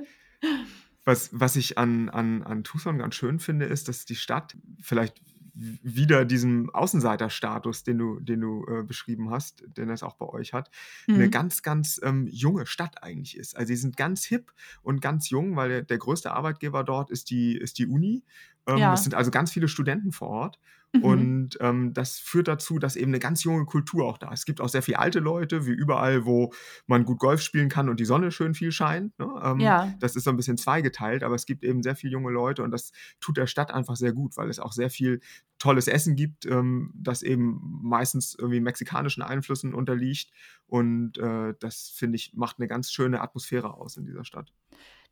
Was, 1.06 1.30
was 1.32 1.56
ich 1.56 1.78
an, 1.78 2.10
an, 2.10 2.44
an 2.44 2.64
Tucson 2.64 2.98
ganz 2.98 3.16
schön 3.16 3.40
finde, 3.40 3.66
ist, 3.66 3.88
dass 3.88 4.06
die 4.06 4.16
Stadt 4.16 4.58
vielleicht 4.82 5.22
wieder 5.56 6.26
diesen 6.26 6.70
Außenseiterstatus, 6.72 7.84
den 7.84 7.98
du, 7.98 8.20
den 8.20 8.42
du 8.42 8.66
äh, 8.68 8.84
beschrieben 8.84 9.30
hast, 9.30 9.64
den 9.78 9.90
es 9.90 10.04
auch 10.04 10.16
bei 10.16 10.28
euch 10.28 10.54
hat, 10.54 10.70
mhm. 11.08 11.16
eine 11.16 11.30
ganz, 11.30 11.62
ganz 11.62 12.00
ähm, 12.04 12.28
junge 12.30 12.66
Stadt 12.66 13.04
eigentlich 13.04 13.38
ist. 13.38 13.56
Also 13.56 13.68
sie 13.68 13.78
sind 13.78 13.96
ganz 13.96 14.26
hip 14.26 14.52
und 14.82 15.02
ganz 15.02 15.30
jung, 15.30 15.56
weil 15.56 15.70
der, 15.70 15.82
der 15.84 15.98
größte 15.98 16.34
Arbeitgeber 16.34 16.84
dort 16.84 17.10
ist 17.10 17.30
die, 17.30 17.56
ist 17.58 17.80
die 17.80 17.88
Uni. 17.88 18.24
Ähm, 18.68 18.78
ja. 18.78 18.94
Es 18.94 19.04
sind 19.04 19.14
also 19.16 19.32
ganz 19.32 19.52
viele 19.52 19.68
Studenten 19.68 20.12
vor 20.12 20.30
Ort. 20.30 20.60
Mhm. 20.96 21.04
Und 21.04 21.58
ähm, 21.60 21.94
das 21.94 22.20
führt 22.20 22.48
dazu, 22.48 22.80
dass 22.80 22.96
eben 22.96 23.12
eine 23.12 23.20
ganz 23.20 23.44
junge 23.44 23.66
Kultur 23.66 24.06
auch 24.06 24.18
da 24.18 24.32
ist. 24.32 24.42
Es 24.42 24.46
gibt 24.46 24.62
auch 24.62 24.70
sehr 24.70 24.82
viele 24.82 25.00
alte 25.00 25.20
Leute, 25.20 25.66
wie 25.66 25.72
überall, 25.72 26.26
wo 26.26 26.54
man 26.88 27.06
gut 27.06 27.20
Golf 27.20 27.42
spielen 27.42 27.70
kann 27.70 27.90
und 27.90 28.00
die 28.00 28.06
Sonne 28.06 28.32
schön 28.32 28.54
viel 28.54 28.72
scheint. 28.72 29.18
Ne? 29.20 29.28
Ähm, 29.44 29.60
ja. 29.60 29.94
Das 30.00 30.16
ist 30.16 30.24
so 30.24 30.30
ein 30.30 30.38
bisschen 30.38 30.58
zweigeteilt, 30.58 31.24
aber 31.24 31.36
es 31.36 31.46
gibt 31.46 31.64
eben 31.64 31.84
sehr 31.84 31.96
viele 31.96 32.14
junge 32.14 32.32
Leute 32.32 32.64
und 32.64 32.72
das 32.72 32.92
tut 33.20 33.38
der 33.38 33.48
Stadt 33.48 33.72
einfach 33.72 33.96
sehr 33.96 34.14
gut, 34.14 34.38
weil 34.38 34.50
es 34.50 34.60
auch 34.60 34.72
sehr 34.72 34.90
viel 34.90 35.20
tolles 35.60 35.88
Essen 35.88 36.16
gibt, 36.16 36.46
ähm, 36.46 36.92
das 36.96 37.24
eben 37.24 37.60
meistens 37.82 38.36
irgendwie 38.38 38.60
mexikanischen 38.60 39.24
Einflüssen 39.24 39.74
unterliegt. 39.74 40.32
Und 40.68 41.18
äh, 41.18 41.54
das, 41.60 41.92
finde 41.96 42.18
ich, 42.18 42.34
macht 42.34 42.60
eine 42.60 42.68
ganz 42.68 42.92
schöne 42.92 43.22
Atmosphäre 43.22 43.74
aus 43.74 43.98
in 43.98 44.06
dieser 44.06 44.26
Stadt. 44.26 44.52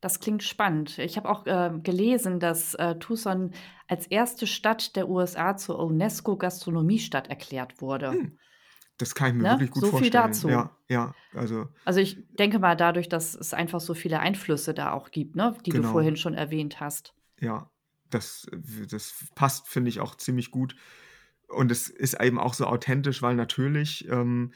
Das 0.04 0.20
klingt 0.20 0.44
spannend. 0.44 0.98
Ich 0.98 1.16
habe 1.16 1.30
auch 1.30 1.46
äh, 1.46 1.72
gelesen, 1.82 2.42
dass 2.42 2.74
äh, 2.74 2.96
Tucson 2.96 3.52
als 3.88 4.06
erste 4.06 4.48
Stadt 4.48 4.98
der 4.98 5.08
USA 5.08 5.56
zur 5.56 5.80
UNESCO-Gastronomiestadt 5.80 7.30
erklärt 7.30 7.82
wurde. 7.82 8.12
Hm. 8.12 8.38
Das 8.98 9.16
kann 9.16 9.30
ich 9.30 9.34
mir 9.36 9.44
ne? 9.44 9.50
wirklich 9.52 9.72
gut 9.72 9.84
so 9.86 9.92
vorstellen. 9.92 10.34
So 10.34 10.50
viel 10.50 10.50
dazu. 10.50 10.50
Ja, 10.50 10.76
ja, 10.90 11.16
also. 11.34 11.70
Also 11.86 12.02
ich 12.02 12.18
denke 12.38 12.60
mal 12.60 12.76
dadurch, 12.76 13.08
dass 13.08 13.34
es 13.34 13.54
einfach 13.54 13.80
so 13.80 13.94
viele 13.94 14.20
Einflüsse 14.20 14.74
da 14.74 14.92
auch 14.92 15.10
gibt, 15.10 15.38
ne? 15.38 15.56
die 15.66 15.70
genau. 15.70 15.88
du 15.88 15.94
vorhin 15.94 16.18
schon 16.18 16.34
erwähnt 16.34 16.82
hast. 16.82 17.14
Ja, 17.40 17.72
das, 18.10 18.46
das 18.92 19.14
passt, 19.36 19.70
finde 19.70 19.88
ich, 19.88 20.02
auch 20.02 20.16
ziemlich 20.16 20.52
gut. 20.52 20.76
Und 21.48 21.72
es 21.72 21.88
ist 21.88 22.22
eben 22.22 22.40
auch 22.40 22.56
so 22.56 22.66
authentisch, 22.66 23.22
weil 23.22 23.36
natürlich 23.36 24.06
ähm, 24.10 24.52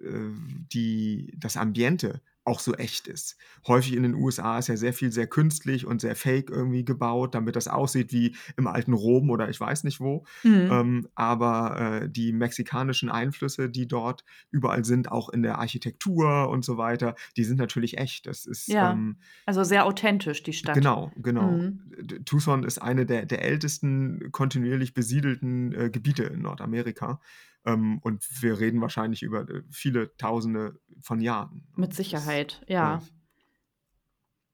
äh, 0.00 0.30
die, 0.72 1.34
das 1.36 1.56
Ambiente 1.56 2.22
auch 2.44 2.60
so 2.60 2.74
echt 2.74 3.06
ist. 3.06 3.36
Häufig 3.66 3.94
in 3.94 4.02
den 4.02 4.14
USA 4.14 4.58
ist 4.58 4.68
ja 4.68 4.76
sehr 4.76 4.92
viel 4.92 5.12
sehr 5.12 5.26
künstlich 5.26 5.86
und 5.86 6.00
sehr 6.00 6.16
fake 6.16 6.50
irgendwie 6.50 6.84
gebaut, 6.84 7.34
damit 7.34 7.54
das 7.54 7.68
aussieht 7.68 8.12
wie 8.12 8.34
im 8.56 8.66
alten 8.66 8.92
Rom 8.92 9.30
oder 9.30 9.48
ich 9.48 9.60
weiß 9.60 9.84
nicht 9.84 10.00
wo. 10.00 10.24
Mhm. 10.42 10.68
Ähm, 10.70 11.08
aber 11.14 12.02
äh, 12.02 12.08
die 12.08 12.32
mexikanischen 12.32 13.10
Einflüsse, 13.10 13.70
die 13.70 13.86
dort 13.86 14.24
überall 14.50 14.84
sind, 14.84 15.10
auch 15.12 15.28
in 15.28 15.42
der 15.42 15.58
Architektur 15.58 16.48
und 16.48 16.64
so 16.64 16.76
weiter, 16.76 17.14
die 17.36 17.44
sind 17.44 17.58
natürlich 17.58 17.98
echt. 17.98 18.26
Das 18.26 18.44
ist 18.44 18.66
Ja, 18.66 18.92
ähm, 18.92 19.16
also 19.46 19.62
sehr 19.62 19.86
authentisch, 19.86 20.42
die 20.42 20.52
Stadt. 20.52 20.74
Genau, 20.74 21.12
genau. 21.16 21.52
Mhm. 21.52 22.24
Tucson 22.24 22.64
ist 22.64 22.78
eine 22.78 23.06
der, 23.06 23.24
der 23.24 23.44
ältesten 23.44 24.32
kontinuierlich 24.32 24.94
besiedelten 24.94 25.72
äh, 25.72 25.90
Gebiete 25.90 26.24
in 26.24 26.42
Nordamerika. 26.42 27.20
Ähm, 27.64 27.98
und 28.02 28.24
wir 28.42 28.58
reden 28.58 28.80
wahrscheinlich 28.80 29.22
über 29.22 29.48
äh, 29.48 29.62
viele 29.70 30.14
Tausende 30.16 30.80
von 31.00 31.20
Jahren. 31.20 31.66
Mit 31.76 31.90
Das, 31.90 31.96
Sicherheit, 31.96 32.62
äh, 32.66 32.72
ja. 32.74 33.02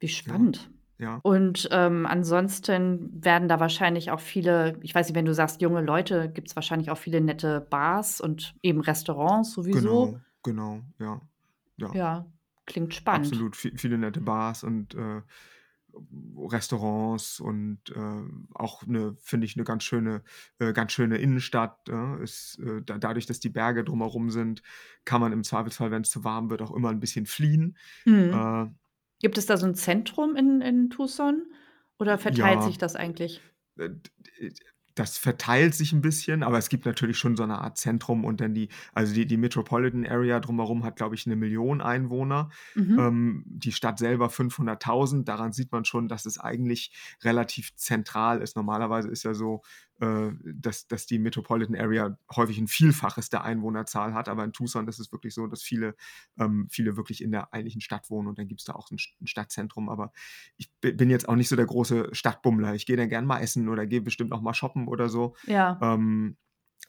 Wie 0.00 0.06
ja, 0.06 0.12
spannend. 0.12 0.70
ja, 0.98 1.20
Und 1.22 1.68
ähm, 1.72 2.06
ansonsten 2.06 3.24
werden 3.24 3.48
da 3.48 3.58
wahrscheinlich 3.60 4.10
auch 4.10 4.20
viele, 4.20 4.78
ich 4.82 4.94
weiß 4.94 5.08
nicht, 5.08 5.16
wenn 5.16 5.24
du 5.24 5.34
sagst 5.34 5.60
junge 5.60 5.80
Leute, 5.80 6.30
gibt 6.30 6.48
es 6.48 6.56
wahrscheinlich 6.56 6.90
auch 6.90 6.98
viele 6.98 7.20
nette 7.20 7.60
Bars 7.60 8.20
und 8.20 8.54
eben 8.62 8.80
Restaurants 8.80 9.52
sowieso. 9.52 9.80
genau, 9.80 10.20
genau, 10.42 10.80
ja, 10.98 11.20
ja. 11.78 11.94
Ja, 11.94 12.26
klingt 12.66 12.94
spannend. 12.94 13.26
Absolut, 13.26 13.56
vi- 13.56 13.76
viele 13.76 13.98
nette 13.98 14.20
Bars 14.20 14.62
und 14.62 14.94
äh, 14.94 15.22
Restaurants 16.36 17.40
und 17.40 17.80
äh, 17.90 18.54
auch 18.54 18.82
eine, 18.82 19.16
finde 19.20 19.46
ich, 19.46 19.56
eine 19.56 19.64
ganz 19.64 19.84
schöne, 19.84 20.22
äh, 20.58 20.72
ganz 20.72 20.92
schöne 20.92 21.18
Innenstadt. 21.18 21.88
Äh, 21.88 22.22
ist, 22.22 22.58
äh, 22.60 22.82
da, 22.82 22.98
dadurch, 22.98 23.26
dass 23.26 23.40
die 23.40 23.48
Berge 23.48 23.84
drumherum 23.84 24.30
sind, 24.30 24.62
kann 25.04 25.20
man 25.20 25.32
im 25.32 25.44
Zweifelsfall, 25.44 25.90
wenn 25.90 26.02
es 26.02 26.10
zu 26.10 26.24
warm 26.24 26.50
wird, 26.50 26.62
auch 26.62 26.74
immer 26.74 26.90
ein 26.90 27.00
bisschen 27.00 27.26
fliehen. 27.26 27.76
Mhm. 28.04 28.32
Äh, 28.32 28.66
Gibt 29.20 29.38
es 29.38 29.46
da 29.46 29.56
so 29.56 29.66
ein 29.66 29.74
Zentrum 29.74 30.36
in, 30.36 30.60
in 30.60 30.90
Tucson 30.90 31.46
oder 31.98 32.18
verteilt 32.18 32.60
ja, 32.60 32.62
sich 32.62 32.78
das 32.78 32.94
eigentlich? 32.94 33.40
Das 34.98 35.18
verteilt 35.18 35.74
sich 35.74 35.92
ein 35.92 36.00
bisschen, 36.00 36.42
aber 36.42 36.58
es 36.58 36.68
gibt 36.68 36.84
natürlich 36.84 37.18
schon 37.18 37.36
so 37.36 37.42
eine 37.42 37.58
Art 37.60 37.78
Zentrum 37.78 38.24
und 38.24 38.40
dann 38.40 38.54
die, 38.54 38.68
also 38.92 39.14
die, 39.14 39.26
die 39.26 39.36
Metropolitan 39.36 40.06
Area 40.06 40.40
drumherum 40.40 40.84
hat, 40.84 40.96
glaube 40.96 41.14
ich, 41.14 41.26
eine 41.26 41.36
Million 41.36 41.80
Einwohner. 41.80 42.50
Mhm. 42.74 42.98
Ähm, 42.98 43.44
die 43.46 43.72
Stadt 43.72 43.98
selber 43.98 44.26
500.000. 44.28 45.24
Daran 45.24 45.52
sieht 45.52 45.70
man 45.70 45.84
schon, 45.84 46.08
dass 46.08 46.26
es 46.26 46.38
eigentlich 46.38 46.92
relativ 47.22 47.74
zentral 47.76 48.40
ist. 48.40 48.56
Normalerweise 48.56 49.08
ist 49.08 49.22
ja 49.22 49.34
so, 49.34 49.62
dass, 50.44 50.86
dass 50.86 51.06
die 51.06 51.18
Metropolitan 51.18 51.76
Area 51.76 52.18
häufig 52.34 52.58
ein 52.58 52.68
Vielfaches 52.68 53.30
der 53.30 53.44
Einwohnerzahl 53.44 54.14
hat, 54.14 54.28
aber 54.28 54.44
in 54.44 54.52
Tucson 54.52 54.86
ist 54.88 54.98
es 55.00 55.10
wirklich 55.12 55.34
so, 55.34 55.46
dass 55.46 55.62
viele, 55.62 55.96
ähm, 56.38 56.68
viele 56.70 56.96
wirklich 56.96 57.22
in 57.22 57.30
der 57.32 57.52
eigentlichen 57.52 57.80
Stadt 57.80 58.10
wohnen 58.10 58.28
und 58.28 58.38
dann 58.38 58.48
gibt 58.48 58.60
es 58.60 58.64
da 58.66 58.74
auch 58.74 58.90
ein, 58.90 58.98
ein 59.20 59.26
Stadtzentrum. 59.26 59.88
Aber 59.88 60.12
ich 60.56 60.70
bi- 60.80 60.92
bin 60.92 61.10
jetzt 61.10 61.28
auch 61.28 61.36
nicht 61.36 61.48
so 61.48 61.56
der 61.56 61.66
große 61.66 62.08
Stadtbummler. 62.12 62.74
Ich 62.74 62.86
gehe 62.86 62.96
dann 62.96 63.08
gern 63.08 63.26
mal 63.26 63.40
essen 63.40 63.68
oder 63.68 63.86
gehe 63.86 64.00
bestimmt 64.00 64.32
auch 64.32 64.40
mal 64.42 64.54
shoppen 64.54 64.88
oder 64.88 65.08
so. 65.08 65.34
Ja, 65.46 65.78
Ähm, 65.80 66.36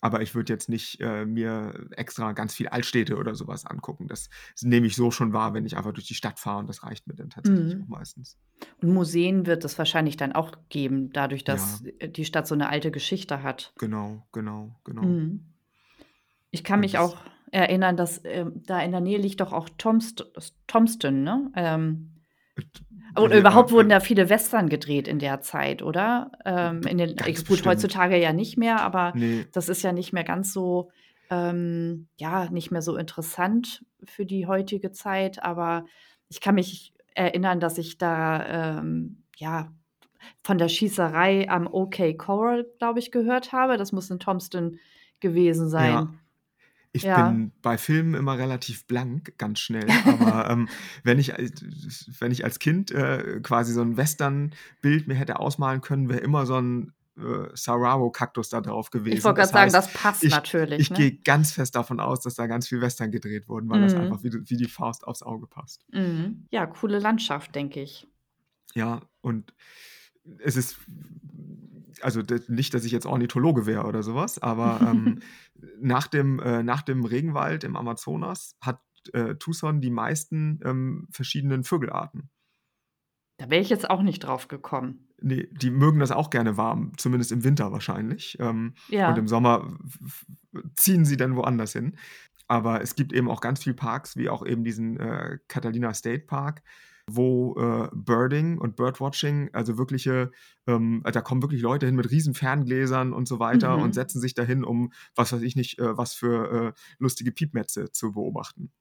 aber 0.01 0.21
ich 0.21 0.33
würde 0.33 0.53
jetzt 0.53 0.69
nicht 0.69 0.99
äh, 1.01 1.25
mir 1.25 1.87
extra 1.91 2.31
ganz 2.31 2.53
viel 2.53 2.69
Altstädte 2.69 3.17
oder 3.17 3.35
sowas 3.35 3.65
angucken. 3.65 4.07
Das 4.07 4.29
nehme 4.61 4.87
ich 4.87 4.95
so 4.95 5.11
schon 5.11 5.33
wahr, 5.33 5.53
wenn 5.53 5.65
ich 5.65 5.75
einfach 5.77 5.93
durch 5.93 6.07
die 6.07 6.15
Stadt 6.15 6.39
fahre 6.39 6.59
und 6.59 6.67
das 6.67 6.83
reicht 6.83 7.07
mir 7.07 7.15
dann 7.15 7.29
tatsächlich 7.29 7.75
auch 7.75 7.79
mhm. 7.79 7.89
meistens. 7.89 8.37
Und 8.81 8.93
Museen 8.93 9.45
wird 9.45 9.65
es 9.65 9.77
wahrscheinlich 9.77 10.17
dann 10.17 10.31
auch 10.31 10.51
geben, 10.69 11.11
dadurch, 11.11 11.41
Ja, 11.41 11.53
dass 11.53 11.83
äh, 11.83 12.09
die 12.09 12.25
Stadt 12.25 12.47
so 12.47 12.55
eine 12.55 12.69
alte 12.69 12.91
Geschichte 12.91 13.43
hat. 13.43 13.73
genau, 13.77 14.25
genau, 14.31 14.79
genau. 14.83 15.03
Mhm. 15.03 15.45
Ich 16.51 16.63
kann 16.63 16.79
Und 16.79 16.81
mich 16.81 16.97
auch 16.97 17.17
erinnern, 17.51 17.97
dass 17.97 18.21
ähm, 18.23 18.61
da 18.65 18.81
in 18.81 18.91
der 18.91 19.01
Nähe 19.01 19.17
liegt 19.17 19.41
doch 19.41 19.53
auch 19.53 19.69
Tomst 19.77 20.25
Tomston, 20.67 21.23
ne? 21.23 21.51
Ähm, 21.55 22.11
äh, 22.55 22.61
und 23.15 23.31
ja, 23.31 23.39
überhaupt 23.39 23.71
wurden 23.71 23.89
da 23.89 23.99
viele 23.99 24.29
Western 24.29 24.69
gedreht 24.69 25.07
in 25.07 25.19
der 25.19 25.41
Zeit, 25.41 25.81
oder? 25.81 26.31
Ähm, 26.45 26.81
in 26.83 26.97
den, 26.97 27.15
ganz 27.15 27.45
gut, 27.45 27.65
heutzutage 27.65 28.17
ja 28.17 28.33
nicht 28.33 28.57
mehr, 28.57 28.81
aber 28.81 29.13
Nee, 29.15 29.45
das 29.51 29.69
ist 29.69 29.81
ja 29.81 29.91
nicht 29.91 30.13
mehr 30.13 30.23
ganz 30.23 30.53
so, 30.53 30.91
ähm, 31.29 32.07
ja, 32.17 32.49
nicht 32.49 32.71
mehr 32.71 32.81
so 32.81 32.97
interessant 32.97 33.85
für 34.03 34.25
die 34.25 34.47
heutige 34.47 34.91
Zeit. 34.91 35.43
Aber 35.43 35.85
ich 36.29 36.41
kann 36.41 36.55
mich 36.55 36.93
erinnern, 37.13 37.59
dass 37.59 37.77
ich 37.77 37.97
da, 37.97 38.79
ähm, 38.79 39.23
ja, 39.37 39.71
von 40.43 40.57
der 40.57 40.69
Schießerei 40.69 41.49
am 41.49 41.67
OK 41.67 42.17
Coral, 42.17 42.65
glaube 42.77 42.99
ich, 42.99 43.11
gehört 43.11 43.51
habe. 43.51 43.77
Das 43.77 43.91
muss 43.91 44.09
in 44.09 44.19
Tomston 44.19 44.79
gewesen 45.19 45.69
ja. 45.89 46.13
Ich 46.91 47.03
Ja. 47.03 47.21
bin 47.21 47.51
bei 47.61 47.77
Filmen 47.77 48.15
immer 48.15 48.37
relativ 48.37 48.85
blank, 48.87 49.37
ganz 49.37 49.59
schnell. 49.59 49.87
Aber 50.05 50.49
ähm, 50.49 50.67
wenn, 51.03 51.19
ich, 51.19 51.35
als- 51.35 52.09
wenn 52.19 52.31
ich 52.31 52.43
als 52.43 52.57
Kind 52.59 52.89
äh, 52.91 53.39
quasi 53.43 53.73
so 53.73 53.81
ein 53.81 53.95
Western-Bild 53.95 55.07
mir 55.07 55.13
hätte 55.15 55.39
ausmalen 55.39 55.81
können, 55.81 56.09
wäre 56.09 56.19
immer 56.21 56.45
so 56.47 56.55
ein 56.59 56.93
äh, 57.17 57.49
Sauraro-Kaktus 57.53 58.49
da 58.49 58.61
drauf 58.61 58.87
Ich 58.87 58.91
gewesen. 58.91 59.23
wollte 59.23 59.41
Das 59.41 59.51
gerade 59.51 59.69
sagen, 59.71 59.85
heißt, 59.85 59.93
das 59.93 59.93
passt 60.01 60.23
ich, 60.23 60.31
natürlich, 60.31 60.79
ich 60.79 60.89
ne? 60.89 60.95
gehe 60.97 61.11
ganz 61.17 61.51
fest 61.51 61.75
davon 61.75 61.99
aus, 61.99 62.21
dass 62.21 62.35
da 62.35 62.47
ganz 62.47 62.67
viel 62.67 62.81
Western 62.81 63.11
gedreht 63.11 63.47
wurden, 63.49 63.69
weil 63.69 63.81
das 63.81 63.93
Mhm. 63.93 63.99
einfach 63.99 64.23
wie, 64.23 64.31
wie 64.33 64.57
die 64.57 64.67
Faust 64.69 65.05
aufs 65.05 65.21
Auge 65.21 65.45
passt. 65.45 65.85
Mhm. 65.93 66.45
Ja, 66.49 66.65
coole 66.65 66.97
Landschaft, 66.99 67.53
denke 67.53 67.81
ich. 67.81 68.07
Ja, 68.73 69.01
und 69.21 69.53
es 70.39 70.55
ist, 70.55 70.77
also 72.03 72.21
nicht, 72.47 72.73
dass 72.73 72.85
ich 72.85 72.91
jetzt 72.91 73.05
Ornithologe 73.05 73.65
wäre 73.65 73.85
oder 73.85 74.03
sowas, 74.03 74.39
aber 74.41 74.81
ähm, 74.81 75.19
nach, 75.79 76.07
dem, 76.07 76.39
äh, 76.39 76.63
nach 76.63 76.81
dem 76.81 77.05
Regenwald 77.05 77.63
im 77.63 77.75
Amazonas 77.75 78.55
hat 78.61 78.81
äh, 79.13 79.35
Tucson 79.35 79.81
die 79.81 79.91
meisten 79.91 80.59
ähm, 80.63 81.07
verschiedenen 81.11 81.63
Vögelarten. 81.63 82.29
Da 83.37 83.49
wäre 83.49 83.61
ich 83.61 83.69
jetzt 83.69 83.89
auch 83.89 84.01
nicht 84.01 84.19
drauf 84.19 84.49
gekommen. 84.49 85.07
Nee, 85.21 85.47
die 85.51 85.69
mögen 85.71 85.99
das 85.99 86.11
auch 86.11 86.29
gerne 86.29 86.57
warm, 86.57 86.93
zumindest 86.97 87.31
im 87.31 87.43
Winter 87.43 87.71
wahrscheinlich. 87.71 88.37
Ähm, 88.39 88.73
und 88.89 88.95
Ja. 88.95 89.13
im 89.15 89.27
Sommer 89.27 89.77
ziehen 90.75 91.05
sie 91.05 91.17
dann 91.17 91.35
woanders 91.35 91.73
hin. 91.73 91.97
Aber 92.47 92.81
es 92.81 92.95
gibt 92.95 93.13
eben 93.13 93.29
auch 93.29 93.41
ganz 93.41 93.63
viele 93.63 93.75
Parks, 93.75 94.17
wie 94.17 94.29
auch 94.29 94.45
eben 94.45 94.63
diesen 94.63 94.97
äh, 94.99 95.37
Catalina 95.47 95.93
State 95.93 96.25
Park, 96.25 96.63
wo 97.15 97.55
äh, 97.57 97.89
Birding 97.93 98.57
und 98.57 98.75
Birdwatching, 98.75 99.49
also 99.53 99.77
wirkliche, 99.77 100.31
ähm, 100.67 101.01
da 101.03 101.21
kommen 101.21 101.41
wirklich 101.41 101.61
Leute 101.61 101.85
hin 101.85 101.95
mit 101.95 102.09
riesen 102.11 102.33
Ferngläsern 102.33 103.13
und 103.13 103.27
so 103.27 103.39
weiter 103.39 103.79
und 103.79 103.93
Mhm. 103.93 103.93
setzen 103.93 104.19
sich 104.21 104.33
dahin, 104.33 104.63
um 104.63 104.91
was 105.15 105.33
weiß 105.33 105.41
ich 105.41 105.55
nicht, 105.55 105.79
äh, 105.79 105.97
was 105.97 106.13
für 106.13 106.73
äh, 106.75 106.79
lustige 106.99 107.31
Piepmetze 107.31 107.91
zu 107.91 108.11
beobachten. 108.13 108.71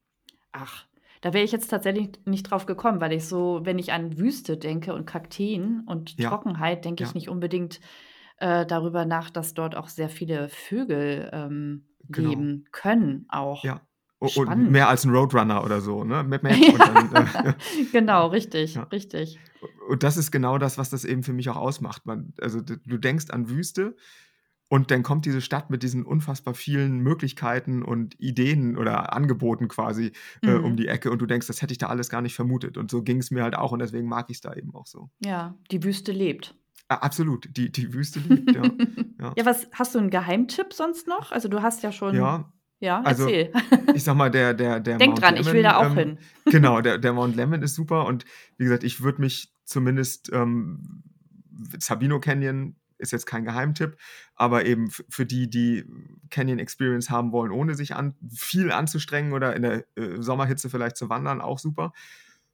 Ach, 0.52 0.86
da 1.20 1.32
wäre 1.32 1.44
ich 1.44 1.52
jetzt 1.52 1.68
tatsächlich 1.68 2.10
nicht 2.26 2.44
drauf 2.50 2.66
gekommen, 2.66 3.00
weil 3.00 3.12
ich 3.12 3.26
so, 3.26 3.60
wenn 3.64 3.78
ich 3.78 3.92
an 3.92 4.18
Wüste 4.18 4.56
denke 4.56 4.94
und 4.94 5.06
Kakteen 5.06 5.82
und 5.86 6.18
Ja, 6.18 6.30
Trockenheit, 6.30 6.84
denke 6.84 7.02
ich 7.02 7.14
ja, 7.14 7.14
nicht 7.14 7.28
unbedingt 7.28 7.80
äh, 8.38 8.66
darüber 8.66 9.04
nach, 9.04 9.30
dass 9.30 9.54
dort 9.54 9.76
auch 9.76 9.88
sehr 9.88 10.08
viele 10.08 10.48
Vögel 10.48 11.30
ähm, 11.32 11.88
genau. 12.12 12.34
leben 12.36 12.64
können 12.72 13.26
auch. 13.28 13.68
Ja. 13.68 13.88
Und 14.20 14.31
Spannend. 14.31 14.70
mehr 14.72 14.88
als 14.88 15.04
ein 15.04 15.11
Roadrunner 15.11 15.64
oder 15.64 15.81
so, 15.81 16.02
ne? 16.02 16.24
Map, 16.24 16.42
Map 16.42 16.57
und 16.72 16.81
dann, 16.81 17.26
äh, 17.46 17.54
genau, 17.92 18.26
richtig, 18.28 18.74
ja. 18.74 18.83
richtig. 18.85 19.38
Und 19.88 20.02
das 20.02 20.16
ist 20.16 20.33
genau 20.33 20.59
das, 20.59 20.76
was 20.76 20.90
das 20.90 21.04
eben 21.04 21.22
für 21.22 21.33
mich 21.33 21.48
auch 21.50 21.57
ausmacht. 21.57 22.04
Man, 22.04 22.33
also 22.40 22.61
du 22.61 22.98
denkst 22.98 23.26
an 23.31 23.48
Wüste 23.48 23.94
und 24.68 24.90
dann 24.90 25.02
kommt 25.04 25.24
diese 25.24 25.40
Stadt 25.40 25.70
mit 25.70 25.83
diesen 25.85 26.04
unfassbar 26.04 26.54
vielen 26.54 26.98
Möglichkeiten 26.98 27.83
und 27.85 28.20
Ideen 28.20 28.76
oder 28.76 29.12
Angeboten 29.14 29.68
quasi 29.68 30.12
äh, 30.42 30.50
um 30.54 30.72
Mhm. 30.72 30.76
die 30.76 30.88
Ecke 30.88 31.11
und 31.12 31.20
du 31.22 31.26
denkst, 31.26 31.46
das 31.46 31.62
hätte 31.62 31.72
ich 31.72 31.78
da 31.78 31.87
alles 31.87 32.11
gar 32.11 32.20
nicht 32.20 32.35
vermutet. 32.35 32.76
Und 32.76 32.90
so 32.90 33.02
ging 33.02 33.18
es 33.18 33.31
mir 33.31 33.44
halt 33.44 33.57
auch 33.57 33.70
und 33.72 33.78
deswegen 33.78 34.09
mag 34.09 34.26
ich 34.31 34.38
es 34.38 34.40
da 34.40 34.52
eben 34.52 34.74
auch 34.74 34.87
so. 34.87 35.11
Ja, 35.24 35.54
die 35.70 35.83
Wüste 35.85 36.11
lebt. 36.12 36.54
Absolut, 36.88 37.48
die, 37.57 37.70
die 37.70 37.94
Wüste 37.94 38.18
liebt, 38.20 38.52
ja. 38.54 38.62
Ja, 39.20 39.33
Ja, 39.37 39.44
was 39.46 39.68
hast 39.72 39.94
du 39.94 39.98
einen 40.00 40.11
Geheimtipp 40.11 40.72
sonst 40.72 41.07
noch? 41.09 41.33
Also 41.33 41.48
du 41.48 41.62
hast 41.62 41.83
ja 41.83 41.92
schon, 41.92 42.14
ja 42.14 42.52
ja, 42.80 43.00
also 43.02 43.24
erzähl. 43.24 43.52
ich 43.94 44.04
sag 44.04 44.16
mal, 44.16 44.30
der, 44.30 44.54
der, 44.54 44.80
der 44.80 44.98
Denk 44.98 45.10
Mount 45.10 45.22
dran, 45.22 45.36
ich 45.36 45.46
will 45.46 45.62
Lemon, 45.62 45.62
da 45.64 45.76
auch 45.78 45.90
ähm, 45.90 45.96
hin. 45.96 46.18
genau, 46.46 46.80
der, 46.80 46.98
der 46.98 47.12
Mount 47.12 47.36
Lemon 47.36 47.62
ist 47.62 47.74
super 47.74 48.06
und 48.06 48.24
wie 48.56 48.64
gesagt, 48.64 48.84
ich 48.84 49.02
würde 49.02 49.20
mich 49.20 49.52
zumindest 49.64 50.30
ähm, 50.32 51.02
Sabino 51.78 52.20
Canyon 52.20 52.76
ist 52.98 53.12
jetzt 53.12 53.26
kein 53.26 53.44
Geheimtipp, 53.44 53.96
aber 54.34 54.66
eben 54.66 54.90
für 54.90 55.24
die, 55.24 55.48
die 55.48 55.84
Canyon 56.30 56.58
Experience 56.58 57.10
haben 57.10 57.32
wollen, 57.32 57.52
ohne 57.52 57.74
sich 57.74 57.94
an, 57.94 58.14
viel 58.28 58.72
anzustrengen 58.72 59.32
oder 59.32 59.54
in 59.54 59.62
der 59.62 59.84
äh, 59.96 60.20
Sommerhitze 60.20 60.68
vielleicht 60.68 60.96
zu 60.96 61.08
wandern, 61.08 61.40
auch 61.40 61.58
super. 61.58 61.92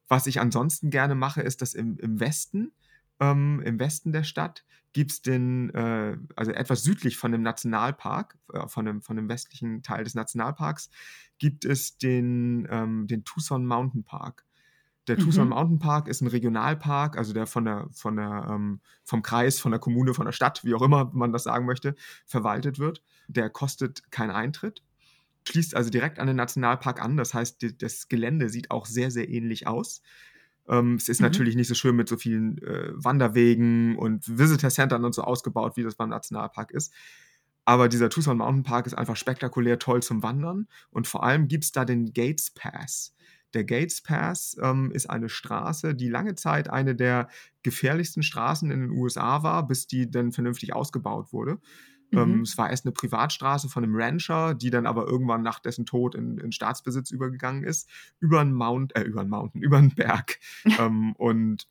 Was 0.06 0.26
ich 0.26 0.40
ansonsten 0.40 0.90
gerne 0.90 1.14
mache, 1.14 1.40
ist, 1.40 1.62
dass 1.62 1.72
im, 1.72 1.98
im 1.98 2.20
Westen, 2.20 2.72
ähm, 3.20 3.62
im 3.64 3.80
Westen 3.80 4.12
der 4.12 4.24
Stadt, 4.24 4.64
gibt 4.94 5.10
es 5.10 5.22
den, 5.22 5.70
äh, 5.74 6.16
also 6.36 6.52
etwas 6.52 6.82
südlich 6.82 7.18
von 7.18 7.32
dem 7.32 7.42
Nationalpark, 7.42 8.38
äh, 8.54 8.66
von, 8.68 8.86
dem, 8.86 9.02
von 9.02 9.16
dem 9.16 9.28
westlichen 9.28 9.82
Teil 9.82 10.04
des 10.04 10.14
Nationalparks, 10.14 10.88
gibt 11.38 11.66
es 11.66 11.98
den, 11.98 12.66
ähm, 12.70 13.06
den 13.06 13.24
Tucson 13.24 13.66
Mountain 13.66 14.04
Park. 14.04 14.46
Der 15.08 15.18
Tucson 15.18 15.44
Mhm. 15.44 15.50
Mountain 15.50 15.78
Park 15.80 16.08
ist 16.08 16.22
ein 16.22 16.28
Regionalpark, 16.28 17.18
also 17.18 17.34
der 17.34 17.46
von 17.46 17.66
der, 17.66 17.88
von 17.92 18.16
der, 18.16 18.46
ähm, 18.50 18.80
vom 19.02 19.20
Kreis, 19.20 19.60
von 19.60 19.72
der 19.72 19.80
Kommune, 19.80 20.14
von 20.14 20.24
der 20.24 20.32
Stadt, 20.32 20.64
wie 20.64 20.74
auch 20.74 20.80
immer 20.80 21.10
man 21.12 21.32
das 21.32 21.42
sagen 21.42 21.66
möchte, 21.66 21.94
verwaltet 22.24 22.78
wird. 22.78 23.02
Der 23.28 23.50
kostet 23.50 24.10
keinen 24.10 24.30
Eintritt. 24.30 24.82
schließt 25.46 25.76
also 25.76 25.90
direkt 25.90 26.18
an 26.20 26.26
den 26.26 26.36
Nationalpark 26.36 27.02
an. 27.02 27.16
Das 27.18 27.34
heißt, 27.34 27.60
die, 27.62 27.76
das 27.76 28.08
Gelände 28.08 28.48
sieht 28.48 28.70
auch 28.70 28.86
sehr, 28.86 29.10
sehr 29.10 29.28
ähnlich 29.28 29.66
aus. 29.66 30.02
Ähm, 30.68 30.94
es 30.96 31.08
ist 31.08 31.20
Mhm. 31.20 31.26
natürlich 31.26 31.56
nicht 31.56 31.68
so 31.68 31.74
schön 31.74 31.96
mit 31.96 32.08
so 32.08 32.16
vielen 32.16 32.58
äh, 32.58 32.90
Wanderwegen 32.94 33.96
und 33.96 34.38
Visitor 34.38 34.70
Centern 34.70 35.04
und 35.04 35.14
so 35.14 35.22
ausgebaut, 35.22 35.76
wie 35.76 35.82
das 35.82 35.94
beim 35.96 36.08
Nationalpark 36.10 36.70
ist. 36.72 36.92
Aber 37.66 37.88
dieser 37.88 38.10
Tucson 38.10 38.36
Mountain 38.38 38.62
Park 38.62 38.86
ist 38.86 38.94
einfach 38.94 39.16
spektakulär 39.16 39.78
toll 39.78 40.02
zum 40.02 40.22
Wandern. 40.22 40.68
Und 40.90 41.06
vor 41.06 41.24
allem 41.24 41.48
gibt 41.48 41.64
es 41.64 41.72
da 41.72 41.84
den 41.84 42.12
Gates 42.12 42.50
Pass. 42.50 43.14
Der 43.54 43.64
Gates 43.64 44.02
Pass 44.02 44.56
ähm, 44.60 44.90
ist 44.90 45.08
eine 45.08 45.28
Straße, 45.28 45.94
die 45.94 46.08
lange 46.08 46.34
Zeit 46.34 46.68
eine 46.68 46.94
der 46.94 47.28
gefährlichsten 47.62 48.22
Straßen 48.22 48.70
in 48.70 48.80
den 48.80 48.90
USA 48.90 49.42
war, 49.42 49.66
bis 49.66 49.86
die 49.86 50.10
dann 50.10 50.32
vernünftig 50.32 50.74
ausgebaut 50.74 51.32
wurde. 51.32 51.58
Ähm, 52.16 52.36
Mhm. 52.36 52.42
es 52.42 52.56
war 52.58 52.70
erst 52.70 52.86
eine 52.86 52.92
Privatstraße 52.92 53.68
von 53.68 53.84
einem 53.84 53.96
Rancher, 53.96 54.54
die 54.54 54.70
dann 54.70 54.86
aber 54.86 55.06
irgendwann 55.06 55.42
nach 55.42 55.60
dessen 55.60 55.86
Tod 55.86 56.14
in, 56.14 56.38
in 56.38 56.52
Staatsbesitz 56.52 57.10
übergegangen 57.10 57.64
ist, 57.64 57.88
über 58.20 58.40
einen 58.40 58.52
Mount, 58.52 58.94
äh, 58.96 59.02
über 59.02 59.20
einen 59.20 59.30
Mountain, 59.30 59.62
über 59.62 59.78
einen 59.78 59.94
Berg. 59.94 60.38
ähm, 60.78 61.14
und 61.16 61.68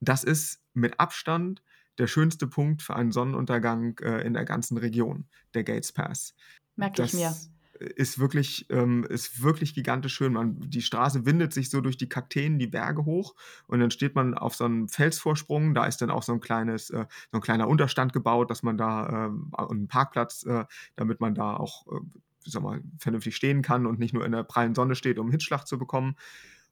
das 0.00 0.24
ist 0.24 0.62
mit 0.72 0.98
Abstand 0.98 1.62
der 1.98 2.06
schönste 2.06 2.46
Punkt 2.46 2.82
für 2.82 2.96
einen 2.96 3.12
Sonnenuntergang 3.12 3.98
äh, 3.98 4.22
in 4.22 4.32
der 4.32 4.44
ganzen 4.44 4.78
Region, 4.78 5.26
der 5.54 5.64
Gates 5.64 5.92
Pass. 5.92 6.34
Merke 6.76 7.02
ich 7.02 7.12
mir. 7.12 7.34
Ist 7.80 8.18
wirklich, 8.18 8.66
ähm, 8.68 9.04
ist 9.04 9.42
wirklich 9.42 9.72
gigantisch 9.72 10.12
schön. 10.12 10.34
Man, 10.34 10.60
die 10.60 10.82
Straße 10.82 11.24
windet 11.24 11.54
sich 11.54 11.70
so 11.70 11.80
durch 11.80 11.96
die 11.96 12.10
Kakteen, 12.10 12.58
die 12.58 12.66
Berge 12.66 13.06
hoch 13.06 13.34
und 13.66 13.80
dann 13.80 13.90
steht 13.90 14.14
man 14.14 14.34
auf 14.34 14.54
so 14.54 14.64
einem 14.64 14.88
Felsvorsprung. 14.88 15.72
Da 15.72 15.86
ist 15.86 16.02
dann 16.02 16.10
auch 16.10 16.22
so 16.22 16.32
ein 16.32 16.40
kleines, 16.40 16.90
äh, 16.90 17.06
so 17.32 17.38
ein 17.38 17.40
kleiner 17.40 17.68
Unterstand 17.68 18.12
gebaut, 18.12 18.50
dass 18.50 18.62
man 18.62 18.76
da 18.76 19.26
ähm, 19.26 19.50
und 19.52 19.70
einen 19.70 19.88
Parkplatz, 19.88 20.44
äh, 20.44 20.66
damit 20.96 21.20
man 21.20 21.34
da 21.34 21.56
auch, 21.56 21.86
äh, 21.86 22.00
sag 22.44 22.62
mal, 22.62 22.82
vernünftig 22.98 23.34
stehen 23.34 23.62
kann 23.62 23.86
und 23.86 23.98
nicht 23.98 24.12
nur 24.12 24.26
in 24.26 24.32
der 24.32 24.42
prallen 24.44 24.74
Sonne 24.74 24.94
steht, 24.94 25.18
um 25.18 25.30
Hitzschlag 25.30 25.66
zu 25.66 25.78
bekommen. 25.78 26.16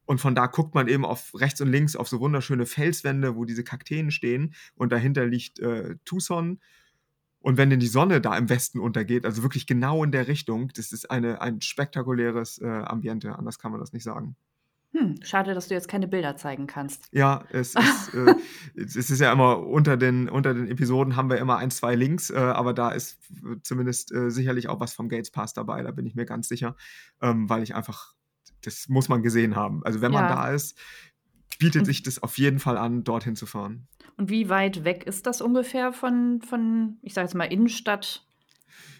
Und 0.04 0.20
von 0.20 0.34
da 0.34 0.46
guckt 0.46 0.74
man 0.74 0.88
eben 0.88 1.04
auf 1.04 1.32
rechts 1.34 1.60
und 1.60 1.68
links 1.68 1.96
auf 1.96 2.08
so 2.08 2.20
wunderschöne 2.20 2.66
Felswände, 2.66 3.36
wo 3.36 3.44
diese 3.44 3.64
Kakteen 3.64 4.10
stehen. 4.10 4.54
Und 4.74 4.92
dahinter 4.92 5.26
liegt 5.26 5.58
äh, 5.58 5.96
Tucson. 6.04 6.60
Und 7.40 7.56
wenn 7.56 7.70
denn 7.70 7.80
die 7.80 7.86
Sonne 7.86 8.20
da 8.20 8.36
im 8.36 8.48
Westen 8.48 8.80
untergeht, 8.80 9.24
also 9.24 9.42
wirklich 9.42 9.66
genau 9.66 10.02
in 10.04 10.10
der 10.12 10.26
Richtung, 10.28 10.68
das 10.74 10.92
ist 10.92 11.10
eine, 11.10 11.40
ein 11.40 11.60
spektakuläres 11.60 12.58
äh, 12.60 12.66
Ambiente, 12.66 13.36
anders 13.38 13.58
kann 13.58 13.70
man 13.70 13.80
das 13.80 13.92
nicht 13.92 14.02
sagen. 14.04 14.36
Hm, 14.92 15.16
schade, 15.22 15.52
dass 15.54 15.68
du 15.68 15.74
jetzt 15.74 15.86
keine 15.86 16.08
Bilder 16.08 16.36
zeigen 16.36 16.66
kannst. 16.66 17.04
Ja, 17.12 17.44
es 17.50 17.74
ist, 17.74 18.14
äh, 18.14 18.34
es 18.74 18.96
ist 18.96 19.20
ja 19.20 19.30
immer 19.32 19.58
unter 19.66 19.96
den, 19.98 20.28
unter 20.30 20.54
den 20.54 20.66
Episoden 20.66 21.14
haben 21.14 21.28
wir 21.30 21.36
immer 21.38 21.58
ein, 21.58 21.70
zwei 21.70 21.94
Links, 21.94 22.30
äh, 22.30 22.36
aber 22.38 22.72
da 22.72 22.90
ist 22.90 23.18
zumindest 23.62 24.12
äh, 24.12 24.30
sicherlich 24.30 24.68
auch 24.68 24.80
was 24.80 24.94
vom 24.94 25.08
Gates 25.10 25.30
Pass 25.30 25.52
dabei, 25.52 25.82
da 25.82 25.90
bin 25.90 26.06
ich 26.06 26.14
mir 26.14 26.24
ganz 26.24 26.48
sicher, 26.48 26.74
ähm, 27.20 27.48
weil 27.50 27.62
ich 27.62 27.74
einfach, 27.74 28.14
das 28.62 28.88
muss 28.88 29.08
man 29.10 29.22
gesehen 29.22 29.56
haben. 29.56 29.84
Also 29.84 30.00
wenn 30.00 30.10
man 30.10 30.24
Ja. 30.24 30.34
da 30.34 30.50
ist, 30.52 30.76
bietet 31.58 31.80
Und- 31.82 31.86
sich 31.86 32.02
das 32.02 32.22
auf 32.22 32.38
jeden 32.38 32.58
Fall 32.58 32.78
an, 32.78 33.04
dorthin 33.04 33.36
zu 33.36 33.44
fahren. 33.46 33.86
Und 34.18 34.30
wie 34.30 34.48
weit 34.48 34.84
weg 34.84 35.04
ist 35.04 35.26
das 35.26 35.40
ungefähr 35.40 35.92
von, 35.92 36.42
von 36.42 36.98
ich 37.02 37.14
sage 37.14 37.26
jetzt 37.26 37.34
mal, 37.34 37.44
Innenstadt? 37.44 38.26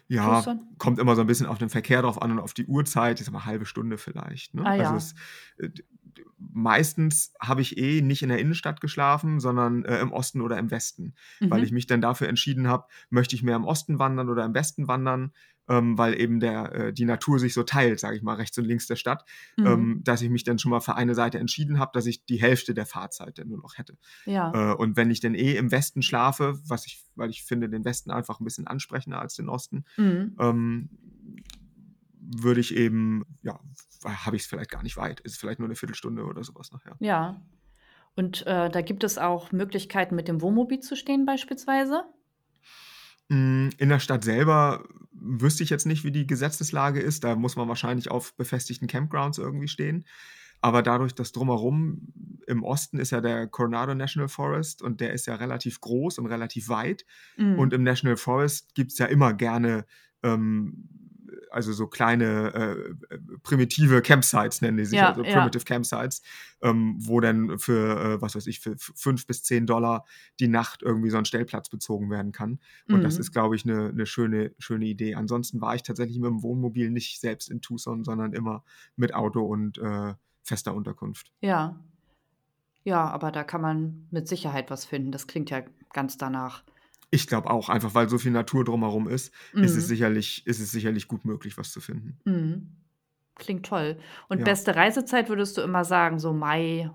Ja, 0.07 0.37
Tucson? 0.37 0.61
kommt 0.79 0.99
immer 0.99 1.17
so 1.17 1.21
ein 1.21 1.27
bisschen 1.27 1.47
auf 1.47 1.59
den 1.59 1.69
Verkehr 1.69 2.01
drauf 2.03 2.23
an 2.23 2.31
und 2.31 2.39
auf 2.39 2.55
die 2.55 2.65
Uhrzeit. 2.65 3.21
Ich 3.21 3.27
sag 3.27 3.33
mal, 3.33 3.45
halbe 3.45 3.67
Stunde 3.67 3.99
vielleicht. 3.99 4.55
Ne? 4.55 4.65
Ah, 4.65 4.75
ja. 4.75 4.91
Also 4.93 4.97
es, 4.97 5.15
äh, 5.59 5.71
meistens 6.39 7.33
habe 7.41 7.61
ich 7.63 7.79
eh 7.79 8.01
nicht 8.01 8.23
in 8.23 8.29
der 8.29 8.39
Innenstadt 8.39 8.81
geschlafen, 8.81 9.41
sondern 9.41 9.85
äh, 9.85 10.01
im 10.01 10.13
Osten 10.13 10.41
oder 10.41 10.59
im 10.59 10.71
Westen, 10.71 11.15
weil 11.41 11.59
Mhm. 11.61 11.65
ich 11.65 11.73
mich 11.73 11.87
dann 11.87 12.01
dafür 12.01 12.29
entschieden 12.29 12.69
habe, 12.69 12.87
möchte 13.11 13.35
ich 13.37 13.43
mehr 13.43 13.57
im 13.57 13.65
Osten 13.65 13.99
wandern 13.99 14.29
oder 14.29 14.45
im 14.45 14.55
Westen 14.55 14.89
wandern, 14.89 15.33
ähm, 15.69 15.99
weil 15.99 16.19
eben 16.19 16.41
der, 16.41 16.73
äh, 16.73 16.93
die 16.95 17.05
Natur 17.05 17.39
sich 17.39 17.53
so 17.53 17.63
teilt, 17.63 18.01
sage 18.01 18.17
ich 18.17 18.23
mal, 18.23 18.35
rechts 18.37 18.57
und 18.59 18.65
links 18.65 18.87
der 18.87 18.97
Stadt, 18.97 19.25
Mhm. 19.57 19.67
ähm, 19.67 20.01
dass 20.05 20.23
ich 20.23 20.31
mich 20.31 20.45
dann 20.45 20.59
schon 20.59 20.71
mal 20.71 20.81
für 20.81 20.95
eine 20.97 21.15
Seite 21.15 21.39
entschieden 21.39 21.79
habe, 21.79 21.91
dass 21.93 22.07
ich 22.07 22.25
die 22.25 22.41
Hälfte 22.41 22.73
der 22.75 22.87
Fahrzeit 22.87 23.39
dann 23.39 23.49
nur 23.49 23.59
noch 23.59 23.77
hätte. 23.77 23.99
ja. 24.25 24.73
Äh, 24.73 24.75
und 24.75 24.97
wenn 24.97 25.11
ich 25.11 25.21
dann 25.21 25.35
eh 25.35 25.57
im 25.57 25.71
Westen 25.71 26.03
schlafe, 26.03 26.59
was 26.67 26.87
ich, 26.87 27.05
weil 27.17 27.31
ich 27.31 27.45
finde 27.45 27.69
den 27.69 27.85
Westen 27.85 28.11
einfach 28.11 28.41
ein 28.41 28.45
bisschen 28.45 28.67
ansprechender 28.67 29.21
als 29.21 29.35
den 29.35 29.49
Osten, 29.49 29.85
Mhm. 29.99 30.37
ähm, 30.39 30.89
würde 32.37 32.61
ich 32.61 32.77
eben, 32.77 33.25
ja, 33.43 33.59
habe 34.05 34.37
ich 34.37 34.43
es 34.43 34.49
vielleicht 34.49 34.71
gar 34.71 34.83
nicht 34.83 34.97
weit. 34.97 35.21
Ist 35.21 35.39
vielleicht 35.39 35.59
nur 35.59 35.69
eine 35.69 35.77
Viertelstunde 35.77 36.25
oder 36.25 36.45
sowas 36.45 36.71
nachher. 36.73 36.97
Ja. 37.01 37.41
Und 38.15 38.47
äh, 38.47 38.69
da 38.69 38.81
gibt 38.83 39.05
es 39.05 39.17
auch 39.17 39.53
Möglichkeiten, 39.53 40.15
mit 40.15 40.29
dem 40.29 40.41
Wohnmobil 40.41 40.81
zu 40.81 40.97
stehen, 40.97 41.25
beispielsweise. 41.25 42.05
Mm, 43.29 43.69
In 43.79 43.89
der 43.89 44.01
Stadt 44.01 44.25
selber 44.25 44.85
wüsste 45.13 45.63
ich 45.63 45.71
jetzt 45.71 45.87
nicht, 45.87 46.05
wie 46.05 46.13
die 46.13 46.27
Gesetzeslage 46.27 47.01
ist. 47.01 47.25
Da 47.25 47.37
muss 47.37 47.57
man 47.57 47.69
wahrscheinlich 47.69 48.11
auf 48.11 48.35
befestigten 48.37 48.89
Campgrounds 48.89 49.39
irgendwie 49.39 49.69
stehen. 49.69 50.05
Aber 50.61 50.83
dadurch, 50.83 51.15
dass 51.15 51.33
drumherum 51.33 52.13
im 52.47 52.65
Osten 52.65 52.99
ist 52.99 53.11
ja 53.11 53.21
der 53.21 53.47
Coronado 53.47 53.95
National 53.95 54.29
Forest 54.29 54.83
und 54.83 55.01
der 55.01 55.13
ist 55.13 55.27
ja 55.27 55.37
relativ 55.37 55.81
groß 55.81 56.19
und 56.19 56.27
relativ 56.27 56.69
weit. 56.69 57.05
Mhm. 57.37 57.59
Und 57.59 57.73
im 57.73 57.85
National 57.85 58.17
Forest 58.17 58.75
gibt 58.75 58.91
es 58.91 58.99
ja 58.99 59.07
immer 59.07 59.35
gerne 59.35 59.87
ähm, 60.25 60.89
also 61.51 61.73
so 61.73 61.87
kleine 61.87 62.53
äh, 63.11 63.15
äh, 63.15 63.19
primitive 63.43 64.03
Campsites 64.03 64.61
nennen 64.61 64.77
die 64.77 64.85
sich, 64.85 64.99
Ja, 64.99 65.11
also 65.11 65.23
ja. 65.23 65.33
Primitive 65.33 65.65
Campsites, 65.65 66.23
ähm, 66.63 66.97
wo 66.99 67.21
dann 67.21 67.59
für, 67.59 67.99
äh, 68.17 68.23
was 68.23 68.35
weiß 68.35 68.47
ich, 68.47 68.61
für 68.61 68.77
fünf 68.79 69.27
bis 69.27 69.43
zehn 69.43 69.67
Dollar 69.67 70.05
die 70.41 70.49
Nacht 70.49 70.83
irgendwie 70.83 71.11
so 71.11 71.19
ein 71.19 71.25
Stellplatz 71.25 71.69
bezogen 71.69 72.11
werden 72.11 72.33
kann. 72.33 72.61
Und 72.89 73.03
das 73.03 73.15
Mhm. 73.15 73.21
ist, 73.21 73.33
glaube 73.33 73.57
ich, 73.57 73.65
eine 73.65 73.89
eine 73.89 74.07
schöne, 74.07 74.55
schöne 74.59 74.87
Idee. 74.87 75.15
Ansonsten 75.15 75.61
war 75.61 75.75
ich 75.75 75.83
tatsächlich 75.83 76.19
mit 76.19 76.29
dem 76.31 76.43
Wohnmobil 76.43 76.91
nicht 76.91 77.21
selbst 77.21 77.51
in 77.51 77.61
Tucson, 77.61 78.05
sondern 78.05 78.33
immer 78.33 78.65
mit 78.97 79.15
Auto 79.15 79.43
und 79.45 79.79
äh, 79.79 80.15
fester 80.43 80.75
Unterkunft. 80.75 81.33
Ja. 81.41 81.79
Ja, 82.85 83.05
aber 83.09 83.31
da 83.33 83.45
kann 83.45 83.61
man 83.61 84.07
mit 84.11 84.29
Sicherheit 84.29 84.71
was 84.71 84.85
finden. 84.87 85.13
Das 85.13 85.27
klingt 85.27 85.51
ja 85.51 85.63
ganz 85.93 86.17
danach. 86.17 86.65
Ich 87.11 87.27
glaube 87.27 87.51
auch, 87.51 87.69
einfach 87.69 87.95
weil 87.95 88.09
so 88.09 88.19
viel 88.19 88.33
Natur 88.33 88.65
drumherum 88.65 89.09
ist, 89.09 89.33
ist, 89.61 89.75
es 89.77 89.85
Mhm. 89.85 89.89
sicherlich, 89.89 90.47
ist 90.47 90.61
es 90.61 90.71
sicherlich 90.71 91.09
gut 91.09 91.25
möglich, 91.25 91.57
was 91.57 91.73
zu 91.73 91.81
finden. 91.81 92.19
Mhm. 92.25 92.77
Klingt 93.37 93.67
toll. 93.67 93.99
Und 94.29 94.39
Ja. 94.41 94.45
beste 94.45 94.75
Reisezeit 94.77 95.29
würdest 95.29 95.57
du 95.57 95.63
immer 95.63 95.85
sagen, 95.85 96.19
so 96.19 96.33
Mai, 96.33 96.91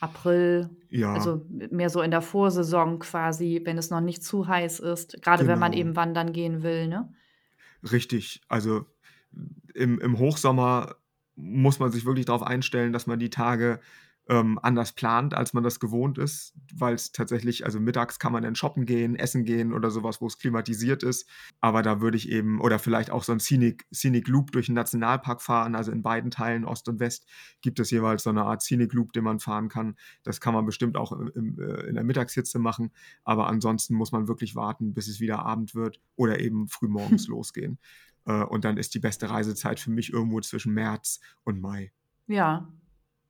April, 0.00 0.70
Ja, 0.90 1.14
also 1.14 1.46
mehr 1.50 1.90
so 1.90 2.02
in 2.02 2.10
der 2.12 2.22
Vorsaison 2.22 2.98
quasi, 3.00 3.62
wenn 3.64 3.78
es 3.78 3.90
noch 3.90 4.00
nicht 4.00 4.24
zu 4.24 4.48
heiß 4.48 4.80
ist, 4.80 5.22
gerade 5.22 5.46
wenn 5.46 5.58
man 5.58 5.72
Genau. 5.72 5.80
eben 5.80 5.96
wandern 5.96 6.32
gehen 6.32 6.62
will, 6.62 6.88
ne? 6.88 7.12
richtig. 7.92 8.40
Also 8.48 8.86
im, 9.74 9.98
im 10.00 10.18
Hochsommer 10.18 10.96
muss 11.36 11.78
man 11.80 11.90
sich 11.90 12.04
wirklich 12.04 12.26
darauf 12.26 12.42
einstellen, 12.42 12.92
dass 12.92 13.06
man 13.06 13.18
die 13.18 13.30
Tage 13.30 13.80
ähm, 14.28 14.58
anders 14.62 14.92
plant, 14.92 15.34
als 15.34 15.52
man 15.52 15.62
das 15.62 15.80
gewohnt 15.80 16.16
ist, 16.16 16.54
weil 16.74 16.94
es 16.94 17.12
tatsächlich, 17.12 17.66
also 17.66 17.78
mittags 17.78 18.18
kann 18.18 18.32
man 18.32 18.42
dann 18.42 18.54
shoppen 18.54 18.86
gehen, 18.86 19.16
essen 19.16 19.44
gehen 19.44 19.74
oder 19.74 19.90
sowas, 19.90 20.20
wo 20.20 20.26
es 20.26 20.38
klimatisiert 20.38 21.02
ist. 21.02 21.28
Aber 21.60 21.82
da 21.82 22.00
würde 22.00 22.16
ich 22.16 22.30
eben, 22.30 22.60
oder 22.60 22.78
vielleicht 22.78 23.10
auch 23.10 23.22
so 23.22 23.32
ein 23.32 23.40
Scenic, 23.40 23.86
Scenic 23.92 24.28
Loop 24.28 24.52
durch 24.52 24.66
den 24.66 24.76
Nationalpark 24.76 25.42
fahren. 25.42 25.74
Also 25.74 25.92
in 25.92 26.02
beiden 26.02 26.30
Teilen, 26.30 26.64
Ost 26.64 26.88
und 26.88 27.00
West, 27.00 27.26
gibt 27.60 27.78
es 27.80 27.90
jeweils 27.90 28.22
so 28.22 28.30
eine 28.30 28.44
Art 28.44 28.62
Scenic 28.62 28.94
Loop, 28.94 29.12
den 29.12 29.24
man 29.24 29.40
fahren 29.40 29.68
kann. 29.68 29.96
Das 30.22 30.40
kann 30.40 30.54
man 30.54 30.64
bestimmt 30.64 30.96
auch 30.96 31.12
im, 31.12 31.30
im, 31.34 31.58
äh, 31.58 31.82
in 31.82 31.94
der 31.94 32.04
Mittagshitze 32.04 32.58
machen. 32.58 32.92
Aber 33.24 33.46
ansonsten 33.48 33.94
muss 33.94 34.12
man 34.12 34.26
wirklich 34.26 34.56
warten, 34.56 34.94
bis 34.94 35.08
es 35.08 35.20
wieder 35.20 35.44
Abend 35.44 35.74
wird 35.74 36.00
oder 36.16 36.40
eben 36.40 36.68
frühmorgens 36.68 37.26
losgehen. 37.28 37.78
Äh, 38.24 38.42
und 38.44 38.64
dann 38.64 38.78
ist 38.78 38.94
die 38.94 39.00
beste 39.00 39.28
Reisezeit 39.28 39.80
für 39.80 39.90
mich 39.90 40.12
irgendwo 40.12 40.40
zwischen 40.40 40.72
März 40.72 41.20
und 41.44 41.60
Mai. 41.60 41.92
Ja. 42.26 42.72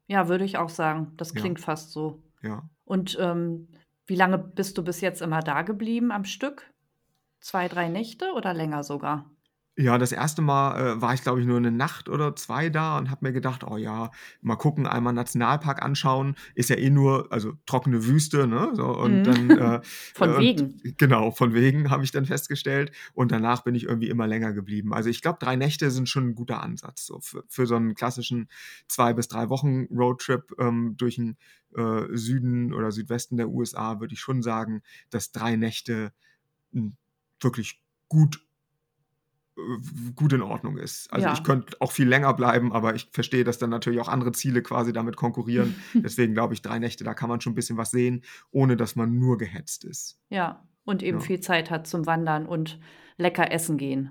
Ja, 0.06 0.28
würde 0.28 0.44
ich 0.44 0.58
auch 0.58 0.68
sagen. 0.68 1.12
Das 1.16 1.32
Ja. 1.34 1.40
klingt 1.40 1.60
fast 1.60 1.92
so. 1.92 2.22
Ja. 2.42 2.68
Und 2.84 3.16
ähm, 3.20 3.68
wie 4.06 4.16
lange 4.16 4.38
bist 4.38 4.76
du 4.76 4.84
bis 4.84 5.00
jetzt 5.00 5.22
immer 5.22 5.40
da 5.40 5.62
geblieben 5.62 6.12
am 6.12 6.24
Stück? 6.24 6.70
Zwei, 7.40 7.68
drei 7.68 7.88
Nächte 7.88 8.32
oder 8.34 8.52
länger 8.54 8.84
sogar? 8.84 9.30
Ja, 9.76 9.98
das 9.98 10.12
erste 10.12 10.40
Mal 10.40 10.78
äh, 10.98 11.00
war 11.02 11.14
ich, 11.14 11.22
glaube 11.22 11.40
ich, 11.40 11.46
nur 11.46 11.56
eine 11.56 11.72
Nacht 11.72 12.08
oder 12.08 12.36
zwei 12.36 12.70
da 12.70 12.96
und 12.96 13.10
habe 13.10 13.26
mir 13.26 13.32
gedacht, 13.32 13.64
oh 13.64 13.76
ja, 13.76 14.12
mal 14.40 14.54
gucken, 14.54 14.86
einmal 14.86 15.12
Nationalpark 15.12 15.82
anschauen. 15.82 16.36
Ist 16.54 16.70
ja 16.70 16.76
eh 16.76 16.90
nur, 16.90 17.32
also 17.32 17.54
trockene 17.66 18.04
Wüste, 18.06 18.46
ne? 18.46 18.70
So, 18.74 18.86
und 18.86 19.14
Mhm. 19.18 19.22
dann. 19.24 19.50
Äh, 19.50 19.80
Von 20.14 20.30
und, 20.30 20.40
wegen. 20.40 20.80
Genau, 20.96 21.32
von 21.32 21.54
wegen 21.54 21.90
habe 21.90 22.04
ich 22.04 22.12
dann 22.12 22.24
festgestellt. 22.24 22.92
Und 23.14 23.32
danach 23.32 23.62
bin 23.64 23.74
ich 23.74 23.84
irgendwie 23.84 24.08
immer 24.10 24.28
länger 24.28 24.52
geblieben. 24.52 24.94
Also 24.94 25.10
ich 25.10 25.22
glaube, 25.22 25.38
drei 25.40 25.56
Nächte 25.56 25.90
sind 25.90 26.08
schon 26.08 26.28
ein 26.28 26.34
guter 26.36 26.62
Ansatz. 26.62 27.06
So 27.06 27.18
für, 27.20 27.42
für 27.48 27.66
so 27.66 27.74
einen 27.74 27.94
klassischen 27.96 28.48
zwei 28.86 29.12
bis 29.12 29.26
drei 29.26 29.48
Wochen 29.48 29.86
Roadtrip 29.90 30.52
ähm, 30.60 30.94
durch 30.96 31.16
den 31.16 31.36
äh, 31.76 32.02
Süden 32.16 32.72
oder 32.72 32.92
Südwesten 32.92 33.36
der 33.38 33.48
USA 33.48 33.98
würde 33.98 34.14
ich 34.14 34.20
schon 34.20 34.40
sagen, 34.42 34.82
dass 35.10 35.32
drei 35.32 35.56
Nächte 35.56 36.12
mh, 36.72 36.92
wirklich 37.40 37.80
gut 38.08 38.36
äh, 38.36 38.40
gut 40.16 40.32
in 40.32 40.42
Ordnung 40.42 40.76
ist. 40.78 41.12
Also 41.12 41.26
Ja. 41.26 41.32
ich 41.32 41.44
könnte 41.44 41.76
auch 41.80 41.92
viel 41.92 42.08
länger 42.08 42.34
bleiben, 42.34 42.72
aber 42.72 42.94
ich 42.94 43.08
verstehe, 43.12 43.44
dass 43.44 43.58
dann 43.58 43.70
natürlich 43.70 44.00
auch 44.00 44.08
andere 44.08 44.32
Ziele 44.32 44.62
quasi 44.62 44.92
damit 44.92 45.16
konkurrieren. 45.16 45.74
Deswegen 45.94 46.34
glaube 46.34 46.54
ich, 46.54 46.62
drei 46.62 46.78
Nächte, 46.78 47.04
da 47.04 47.14
kann 47.14 47.28
man 47.28 47.40
schon 47.40 47.52
ein 47.52 47.56
bisschen 47.56 47.76
was 47.76 47.90
sehen, 47.90 48.22
ohne 48.50 48.76
dass 48.76 48.96
man 48.96 49.18
nur 49.18 49.38
gehetzt 49.38 49.84
ist. 49.84 50.18
Ja. 50.28 50.64
Und 50.84 51.02
eben 51.02 51.18
Ja. 51.18 51.24
viel 51.24 51.40
Zeit 51.40 51.70
hat 51.70 51.86
zum 51.86 52.04
Wandern 52.06 52.46
und 52.46 52.78
lecker 53.16 53.50
essen 53.52 53.78
gehen. 53.78 54.10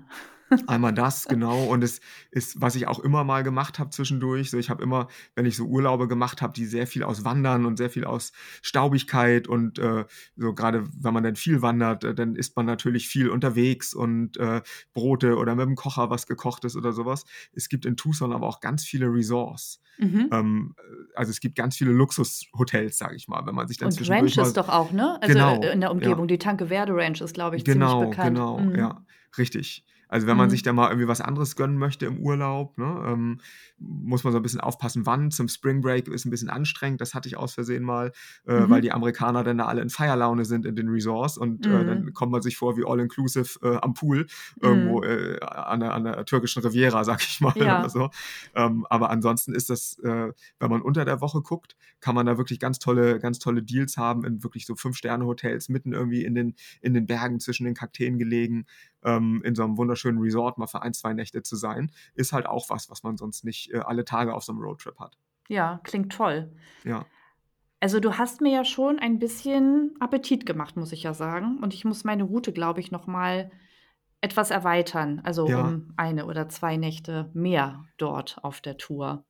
Einmal 0.66 0.92
das, 0.92 1.24
genau. 1.26 1.64
Und 1.64 1.82
es 1.84 2.00
ist, 2.30 2.60
was 2.60 2.74
ich 2.74 2.86
auch 2.86 3.00
immer 3.00 3.24
mal 3.24 3.42
gemacht 3.42 3.78
habe 3.78 3.90
zwischendurch. 3.90 4.50
So, 4.50 4.58
ich 4.58 4.70
habe 4.70 4.82
immer, 4.82 5.08
wenn 5.34 5.46
ich 5.46 5.56
so 5.56 5.64
Urlaube 5.64 6.08
gemacht 6.08 6.42
habe, 6.42 6.52
die 6.52 6.66
sehr 6.66 6.86
viel 6.86 7.02
aus 7.02 7.24
Wandern 7.24 7.66
und 7.66 7.76
sehr 7.76 7.90
viel 7.90 8.04
aus 8.04 8.32
Staubigkeit 8.62 9.48
und 9.48 9.78
äh, 9.78 10.04
so 10.36 10.54
gerade, 10.54 10.84
wenn 10.98 11.14
man 11.14 11.24
dann 11.24 11.36
viel 11.36 11.62
wandert, 11.62 12.04
äh, 12.04 12.14
dann 12.14 12.34
isst 12.36 12.56
man 12.56 12.66
natürlich 12.66 13.08
viel 13.08 13.28
unterwegs 13.28 13.94
und 13.94 14.36
äh, 14.36 14.62
Brote 14.92 15.36
oder 15.36 15.54
mit 15.54 15.66
dem 15.66 15.76
Kocher 15.76 16.10
was 16.10 16.26
gekochtes 16.26 16.76
oder 16.76 16.92
sowas. 16.92 17.24
Es 17.52 17.68
gibt 17.68 17.86
in 17.86 17.96
Tucson 17.96 18.32
aber 18.32 18.46
auch 18.46 18.60
ganz 18.60 18.84
viele 18.84 19.06
Resorts. 19.06 19.80
Mhm. 19.98 20.28
Ähm, 20.32 20.74
also 21.14 21.30
es 21.30 21.40
gibt 21.40 21.54
ganz 21.56 21.76
viele 21.76 21.92
Luxushotels, 21.92 22.98
sage 22.98 23.14
ich 23.16 23.28
mal, 23.28 23.46
wenn 23.46 23.54
man 23.54 23.68
sich 23.68 23.78
dann 23.78 23.86
Und 23.86 23.92
zwischendurch 23.92 24.36
Ranches 24.38 24.54
mal 24.56 24.62
doch 24.62 24.68
auch, 24.68 24.90
ne? 24.92 25.18
Also 25.20 25.32
Genau, 25.34 25.60
äh, 25.62 25.72
in 25.72 25.80
der 25.80 25.88
ja. 25.88 25.92
Umgebung. 25.94 26.26
Die 26.28 26.38
Tanque 26.38 26.66
Verde 26.66 26.94
Ranch 26.94 27.20
ist, 27.20 27.34
glaube 27.34 27.56
ich, 27.56 27.64
Genau, 27.64 28.00
ziemlich 28.00 28.10
bekannt. 28.16 28.36
genau, 28.36 28.58
Mhm. 28.58 28.74
ja, 28.76 29.04
richtig. 29.38 29.84
Also 30.14 30.28
wenn 30.28 30.36
man 30.36 30.48
sich 30.48 30.62
Mhm. 30.62 30.62
da 30.62 30.72
mal 30.72 30.88
irgendwie 30.90 31.08
was 31.08 31.20
anderes 31.20 31.56
gönnen 31.56 31.76
möchte 31.76 32.06
im 32.06 32.18
Urlaub, 32.20 32.78
ne, 32.78 33.02
ähm, 33.06 33.40
muss 33.78 34.22
man 34.22 34.32
so 34.32 34.38
ein 34.38 34.42
bisschen 34.42 34.60
aufpassen, 34.60 35.06
wann. 35.06 35.32
Zum 35.32 35.48
Spring 35.48 35.80
Break 35.80 36.06
ist 36.06 36.24
ein 36.24 36.30
bisschen 36.30 36.50
anstrengend, 36.50 37.00
das 37.00 37.14
hatte 37.14 37.28
ich 37.28 37.36
aus 37.36 37.54
Versehen 37.54 37.82
mal, 37.82 38.12
äh, 38.46 38.68
weil 38.68 38.80
Mhm. 38.80 38.80
die 38.80 38.92
Amerikaner 38.92 39.42
dann 39.42 39.58
da 39.58 39.64
alle 39.66 39.82
in 39.82 39.90
Feierlaune 39.90 40.44
sind 40.44 40.66
in 40.66 40.76
den 40.76 40.88
Resorts 40.88 41.36
und 41.36 41.66
äh, 41.66 41.84
dann 41.84 42.04
Mhm. 42.04 42.12
kommt 42.12 42.30
man 42.30 42.42
sich 42.42 42.56
vor 42.56 42.76
wie 42.76 42.84
all-inclusive 42.86 43.58
äh, 43.62 43.76
am 43.82 43.94
Pool 43.94 44.26
irgendwo 44.60 45.02
Mhm. 45.02 45.02
äh, 45.02 45.40
an, 45.40 45.80
der, 45.80 45.94
an 45.94 46.04
der 46.04 46.24
türkischen 46.26 46.62
Riviera, 46.62 47.02
sag 47.04 47.20
ich 47.22 47.40
mal, 47.40 47.54
oder 47.72 47.88
Ja. 47.88 47.88
so. 47.88 48.10
Ähm, 48.54 48.86
aber 48.90 49.10
ansonsten 49.10 49.52
ist 49.52 49.68
das, 49.70 49.98
äh, 50.04 50.32
wenn 50.60 50.70
man 50.70 50.82
unter 50.82 51.04
der 51.04 51.20
Woche 51.20 51.40
guckt, 51.42 51.76
kann 52.00 52.14
man 52.14 52.26
da 52.26 52.38
wirklich 52.38 52.60
ganz 52.60 52.78
tolle, 52.78 53.18
ganz 53.18 53.38
tolle 53.40 53.62
Deals 53.62 53.96
haben 53.96 54.24
in 54.24 54.42
wirklich 54.44 54.66
so 54.66 54.76
Fünf-Sterne-Hotels 54.76 55.68
mitten 55.68 55.92
irgendwie 55.92 56.24
in 56.24 56.34
den, 56.34 56.54
in 56.80 56.94
den 56.94 57.06
Bergen 57.06 57.40
zwischen 57.40 57.64
den 57.64 57.74
Kakteen 57.74 58.18
gelegen, 58.18 58.66
ähm, 59.04 59.42
in 59.44 59.54
so 59.54 59.64
einem 59.64 59.76
wunderschönen 59.76 60.18
Resort 60.20 60.58
mal 60.58 60.66
für 60.66 60.82
ein, 60.82 60.94
zwei 60.94 61.12
Nächte 61.14 61.42
zu 61.42 61.56
sein, 61.56 61.90
ist 62.14 62.32
halt 62.32 62.46
auch 62.46 62.70
was, 62.70 62.90
was 62.90 63.02
man 63.02 63.16
sonst 63.16 63.44
nicht 63.44 63.72
äh, 63.72 63.78
alle 63.78 64.04
Tage 64.04 64.34
auf 64.34 64.44
so 64.44 64.52
einem 64.52 64.62
Roadtrip 64.62 64.98
hat. 64.98 65.18
Ja, 65.48 65.80
klingt 65.84 66.12
toll. 66.12 66.52
Ja. 66.84 67.06
Also 67.80 68.00
du 68.00 68.16
hast 68.16 68.40
mir 68.40 68.52
ja 68.52 68.64
schon 68.64 68.98
ein 68.98 69.18
bisschen 69.18 69.94
Appetit 70.00 70.46
gemacht, 70.46 70.76
muss 70.76 70.92
ich 70.92 71.02
ja 71.02 71.12
sagen. 71.12 71.58
Und 71.62 71.74
ich 71.74 71.84
muss 71.84 72.04
meine 72.04 72.22
Route, 72.22 72.52
glaube 72.52 72.80
ich, 72.80 72.90
noch 72.90 73.06
mal 73.06 73.50
etwas 74.22 74.50
erweitern. 74.50 75.20
Also 75.22 75.48
Ja. 75.48 75.60
um 75.60 75.92
eine 75.96 76.24
oder 76.26 76.48
zwei 76.48 76.76
Nächte 76.78 77.30
mehr 77.34 77.84
dort 77.98 78.38
auf 78.42 78.62
der 78.62 78.78
Tour. 78.78 79.26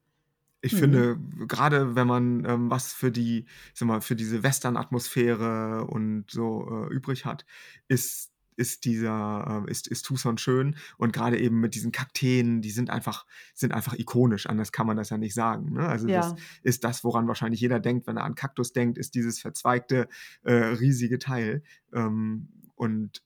Ich 0.60 0.72
Mhm. 0.72 0.78
finde, 0.78 1.18
gerade 1.48 1.94
wenn 1.96 2.06
man 2.06 2.44
ähm, 2.44 2.70
was 2.70 2.92
für 2.92 3.10
die, 3.10 3.40
ich 3.72 3.78
sag 3.78 3.86
mal, 3.88 4.00
für 4.00 4.16
diese 4.16 4.42
Western-Atmosphäre 4.42 5.84
und 5.86 6.30
so 6.30 6.86
äh, 6.88 6.94
übrig 6.94 7.24
hat, 7.26 7.44
ist, 7.88 8.32
ist 8.56 8.84
dieser, 8.84 9.64
äh, 9.66 9.70
ist, 9.70 9.88
ist 9.88 10.02
Tucson 10.04 10.38
schön 10.38 10.76
und 10.98 11.12
gerade 11.12 11.38
eben 11.38 11.60
mit 11.60 11.74
diesen 11.74 11.92
Kakteen, 11.92 12.62
die 12.62 12.70
sind 12.70 12.90
einfach, 12.90 13.26
sind 13.54 13.72
einfach 13.72 13.94
ikonisch, 13.98 14.46
anders 14.46 14.72
kann 14.72 14.86
man 14.86 14.96
das 14.96 15.10
ja 15.10 15.18
nicht 15.18 15.34
sagen. 15.34 15.72
Ne? 15.74 15.86
Also 15.88 16.06
das 16.08 16.30
Ja. 16.30 16.36
ist 16.62 16.84
das, 16.84 17.04
woran 17.04 17.28
wahrscheinlich 17.28 17.60
jeder 17.60 17.80
denkt, 17.80 18.06
wenn 18.06 18.16
er 18.16 18.24
an 18.24 18.34
Kaktus 18.34 18.72
denkt, 18.72 18.98
ist 18.98 19.14
dieses 19.14 19.40
verzweigte, 19.40 20.08
äh, 20.42 20.52
riesige 20.52 21.18
Teil. 21.18 21.62
Ähm, 21.92 22.48
und 22.76 23.22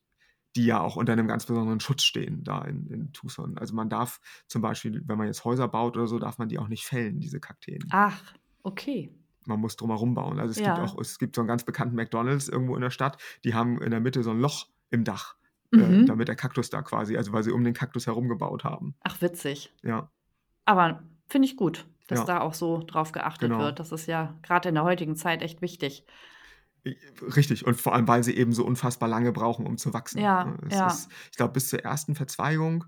die 0.57 0.65
ja 0.67 0.81
auch 0.81 0.97
unter 0.97 1.13
einem 1.13 1.29
ganz 1.29 1.47
besonderen 1.47 1.79
Schutz 1.81 2.03
stehen 2.03 2.43
da 2.43 2.63
in, 2.63 2.87
in 2.89 3.13
Tucson. 3.13 3.59
Also 3.59 3.75
man 3.75 3.89
darf 3.89 4.21
zum 4.47 4.63
Beispiel, 4.63 5.03
wenn 5.07 5.19
man 5.19 5.27
jetzt 5.27 5.45
Häuser 5.45 5.69
baut 5.69 5.97
oder 5.97 6.07
so, 6.07 6.19
darf 6.19 6.39
man 6.39 6.49
die 6.49 6.59
auch 6.59 6.69
nicht 6.69 6.85
fällen, 6.85 7.21
diese 7.21 7.39
Kakteen. 7.39 7.85
Ach, 7.91 8.21
okay. 8.63 9.15
Man 9.47 9.61
muss 9.61 9.77
drumherum 9.77 10.15
bauen. 10.15 10.39
Also 10.41 10.51
es 10.51 10.57
gibt 10.57 10.67
Ja. 10.67 10.83
auch, 10.83 10.99
es 11.01 11.19
gibt 11.19 11.35
so 11.37 11.43
einen 11.43 11.49
ganz 11.49 11.65
bekannten 11.65 11.95
McDonalds 11.97 12.49
irgendwo 12.49 12.75
in 12.75 12.81
der 12.83 12.91
Stadt, 12.91 13.21
die 13.45 13.55
haben 13.55 13.81
in 13.81 13.91
der 13.91 14.01
Mitte 14.01 14.23
so 14.23 14.31
ein 14.31 14.41
Loch 14.41 14.67
im 14.91 15.05
Dach, 15.05 15.37
äh, 15.73 15.77
Mhm. 15.77 16.07
damit 16.07 16.29
der 16.29 16.37
Kaktus 16.37 16.71
da 16.71 16.83
quasi, 16.83 17.17
also 17.17 17.33
weil 17.33 17.43
sie 17.43 17.53
um 17.53 17.63
den 17.65 17.75
Kaktus 17.75 18.07
herum 18.07 18.29
gebaut 18.29 18.65
haben. 18.65 18.95
Ach, 19.05 19.21
witzig. 19.21 19.75
Ja, 19.83 20.11
Aber 20.65 21.03
finde 21.29 21.47
ich 21.47 21.57
gut, 21.57 21.87
dass 22.09 22.21
Ja. 22.21 22.25
da 22.25 22.41
auch 22.41 22.55
so 22.55 22.83
drauf 22.87 23.13
geachtet 23.13 23.51
Genau. 23.51 23.61
wird. 23.61 23.79
Das 23.81 23.93
ist 23.93 24.07
ja 24.07 24.39
gerade 24.43 24.69
in 24.69 24.75
der 24.75 24.85
heutigen 24.85 25.17
Zeit 25.17 25.43
echt 25.43 25.63
wichtig. 25.63 26.05
Richtig. 27.37 27.67
Und 27.67 27.77
vor 27.81 27.95
allem, 27.95 28.07
weil 28.09 28.23
sie 28.25 28.35
eben 28.37 28.53
so 28.53 28.65
unfassbar 28.65 29.09
lange 29.09 29.33
brauchen, 29.33 29.67
um 29.67 29.77
zu 29.77 29.93
wachsen. 29.93 30.21
Ja, 30.21 30.45
ne? 30.45 30.59
Es 30.69 30.75
ja. 30.77 30.87
ist, 30.87 31.11
ich 31.31 31.37
glaube, 31.37 31.53
bis 31.55 31.69
zur 31.69 31.81
ersten 31.81 32.15
Verzweigung 32.15 32.85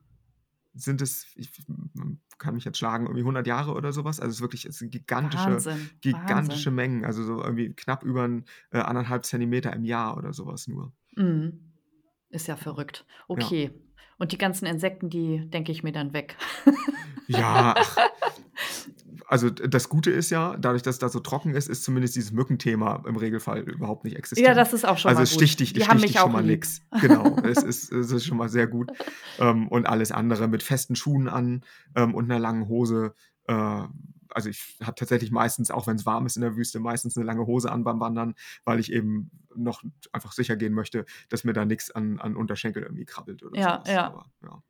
sind 0.73 1.03
es, 1.03 1.27
ich 1.35 1.51
man 1.95 2.21
kann 2.39 2.55
mich 2.55 2.65
jetzt 2.65 2.79
schlagen, 2.79 3.07
irgendwie 3.07 3.25
100 3.25 3.47
Jahre 3.47 3.75
oder 3.75 3.93
sowas. 3.93 4.21
Also 4.21 4.31
es 4.31 4.37
ist 4.37 4.41
wirklich 4.43 4.65
es 4.65 4.79
sind 4.79 4.91
gigantische, 4.93 5.47
Wahnsinn. 5.47 5.91
gigantische 6.01 6.71
Wahnsinn. 6.71 6.75
Mengen. 6.75 7.05
Also 7.05 7.25
so 7.25 7.43
irgendwie 7.43 7.75
knapp 7.75 8.03
über 8.05 8.23
ein, 8.25 8.45
äh, 8.71 8.79
anderthalb 8.79 9.25
Zentimeter 9.27 9.73
im 9.73 9.85
Jahr 9.85 10.17
oder 10.17 10.33
sowas 10.33 10.69
nur. 10.69 10.93
Mhm. 11.17 11.70
Ist 12.31 12.47
ja 12.49 12.57
verrückt. 12.57 13.05
Ja. 13.09 13.25
Okay. 13.29 13.71
Und 14.19 14.33
die 14.33 14.39
ganzen 14.39 14.67
Insekten, 14.67 15.09
die 15.11 15.49
denke 15.51 15.73
ich 15.73 15.83
mir 15.83 15.93
dann 15.93 16.13
weg. 16.13 16.37
Ja, 17.27 17.75
ach, 17.79 17.97
also 19.29 19.49
das 19.49 19.89
Gute 19.89 20.11
ist 20.11 20.31
ja, 20.31 20.57
dadurch, 20.59 20.83
dass 20.83 20.97
es 20.97 20.99
da 20.99 21.09
so 21.09 21.21
trocken 21.21 21.55
ist, 21.55 21.69
ist 21.69 21.85
zumindest 21.85 22.17
dieses 22.17 22.33
Mückenthema 22.33 23.03
im 23.07 23.17
Regelfall 23.17 23.61
überhaupt 23.61 24.05
nicht 24.05 24.13
Ja, 24.15 24.19
existent. 24.19 24.57
das 24.57 24.73
ist 24.73 24.85
auch 24.87 24.99
schon 24.99 25.09
Also 25.09 25.21
mal 25.23 25.25
gut. 25.27 25.33
sticht 25.33 25.61
dich, 25.61 25.73
Die 25.73 25.79
dich 25.81 25.87
schon 26.13 26.17
auch 26.23 26.29
mal 26.33 26.41
lieb. 26.41 26.51
nix. 26.51 26.83
Genau, 27.01 27.37
es 27.45 27.63
ist, 27.63 27.93
es 27.93 28.11
ist 28.11 28.25
schon 28.27 28.37
mal 28.37 28.49
sehr 28.49 28.67
gut. 28.67 28.91
Ähm, 29.39 29.69
und 29.69 29.87
alles 29.87 30.13
andere 30.13 30.49
mit 30.49 30.63
festen 30.63 30.97
Schuhen 30.97 31.29
an 31.29 31.63
ähm, 31.95 32.15
und 32.15 32.25
einer 32.31 32.41
langen 32.41 32.69
Hose. 32.69 33.15
Also 34.35 34.49
ich 34.49 34.77
habe 34.83 34.95
tatsächlich 34.95 35.31
meistens, 35.31 35.71
auch 35.71 35.87
wenn 35.87 35.97
es 35.97 36.07
warm 36.07 36.27
ist 36.27 36.37
in 36.37 36.43
der 36.43 36.57
Wüste, 36.57 36.81
meistens 36.81 37.17
eine 37.17 37.27
lange 37.27 37.47
Hose 37.47 37.71
an 37.71 37.85
beim 37.85 38.01
Wandern, 38.01 38.35
weil 38.65 38.79
ich 38.81 38.93
eben 38.93 39.31
noch 39.55 39.83
einfach 40.13 40.33
sicher 40.33 40.57
gehen 40.57 40.73
möchte, 40.73 41.05
dass 41.29 41.45
mir 41.45 41.53
da 41.53 41.65
nichts 41.65 41.91
an, 41.91 42.19
an 42.21 42.37
Unterschenkel 42.37 42.83
irgendwie 42.83 43.05
krabbelt 43.05 43.43
oder 43.43 43.59
Ja, 43.59 43.73
sowas. 43.77 43.89
ja. 43.89 44.07
Aber, 44.07 44.27
ja. 44.43 44.63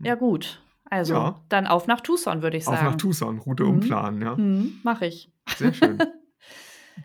Ja, 0.00 0.14
gut. 0.14 0.62
Also, 0.90 1.14
Ja. 1.14 1.40
dann 1.48 1.66
auf 1.66 1.86
nach 1.86 2.00
Tucson, 2.00 2.42
würde 2.42 2.56
ich 2.58 2.66
Auf 2.66 2.74
nach 2.74 2.84
sagen. 2.90 2.98
Tucson, 2.98 3.38
Route 3.38 3.64
Mhm. 3.64 3.70
umplanen, 3.70 4.20
ja. 4.22 4.36
Mhm, 4.36 4.80
Mach 4.82 5.00
ich. 5.00 5.30
Sehr 5.56 5.72
schön. 5.72 5.98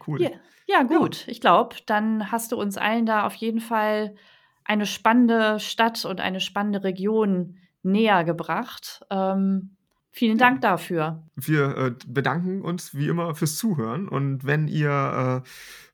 Cool. 0.06 0.21
Ja, 0.21 0.30
ja, 0.67 0.84
gut. 0.84 1.28
Ich 1.28 1.41
glaube, 1.41 1.75
dann 1.88 2.32
hast 2.32 2.52
du 2.52 2.60
uns 2.60 2.78
allen 2.78 3.06
da 3.06 3.25
auf 3.25 3.34
jeden 3.36 3.60
Fall 3.60 4.15
eine 4.63 4.86
spannende 4.86 5.60
Stadt 5.60 6.06
und 6.06 6.21
eine 6.21 6.39
spannende 6.39 6.84
Region 6.84 7.58
näher 7.82 8.23
gebracht. 8.23 9.02
Ähm, 9.10 9.75
vielen 10.19 10.38
Ja. 10.38 10.49
Dank 10.49 10.62
dafür. 10.62 11.23
Wir 11.36 11.77
äh, 11.77 11.95
bedanken 12.08 12.62
uns 12.62 12.93
wie 12.93 13.08
immer 13.08 13.34
fürs 13.36 13.58
Zuhören 13.58 14.08
und 14.08 14.45
wenn 14.45 14.67
ihr 14.67 15.43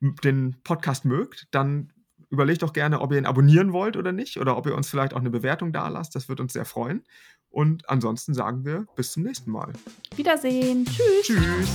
äh, 0.01 0.05
den 0.23 0.57
Podcast 0.63 1.05
mögt, 1.05 1.47
dann 1.51 1.93
überlegt 2.29 2.63
doch 2.63 2.73
gerne, 2.73 2.99
ob 3.01 3.11
ihr 3.11 3.17
ihn 3.19 3.25
abonnieren 3.25 3.71
wollt 3.71 3.95
oder 3.95 4.11
nicht 4.11 4.37
oder 4.37 4.57
ob 4.57 4.65
ihr 4.65 4.75
uns 4.75 4.89
vielleicht 4.89 5.13
auch 5.13 5.19
eine 5.19 5.29
Bewertung 5.29 5.71
da 5.71 5.87
lasst. 5.87 6.15
Das 6.15 6.27
wird 6.27 6.39
uns 6.39 6.53
sehr 6.53 6.65
freuen. 6.65 7.03
Und 7.49 7.89
ansonsten 7.89 8.33
sagen 8.33 8.65
wir 8.65 8.85
bis 8.97 9.13
zum 9.13 9.23
nächsten 9.23 9.51
Mal. 9.51 9.71
Wiedersehen. 10.17 10.85
Tschüss. 10.85 11.27
Tschüss. 11.27 11.69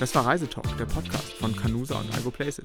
Das 0.00 0.12
war 0.16 0.26
Reisetalk, 0.26 0.76
der 0.78 0.86
Podcast 0.86 1.34
von 1.34 1.54
Canusa 1.54 2.00
und 2.00 2.12
Algo 2.12 2.32
Places. 2.32 2.64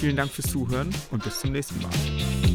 Vielen 0.00 0.16
Dank 0.16 0.32
fürs 0.32 0.50
Zuhören 0.50 0.90
und 1.12 1.22
bis 1.22 1.38
zum 1.38 1.52
nächsten 1.52 1.80
Mal. 1.80 2.51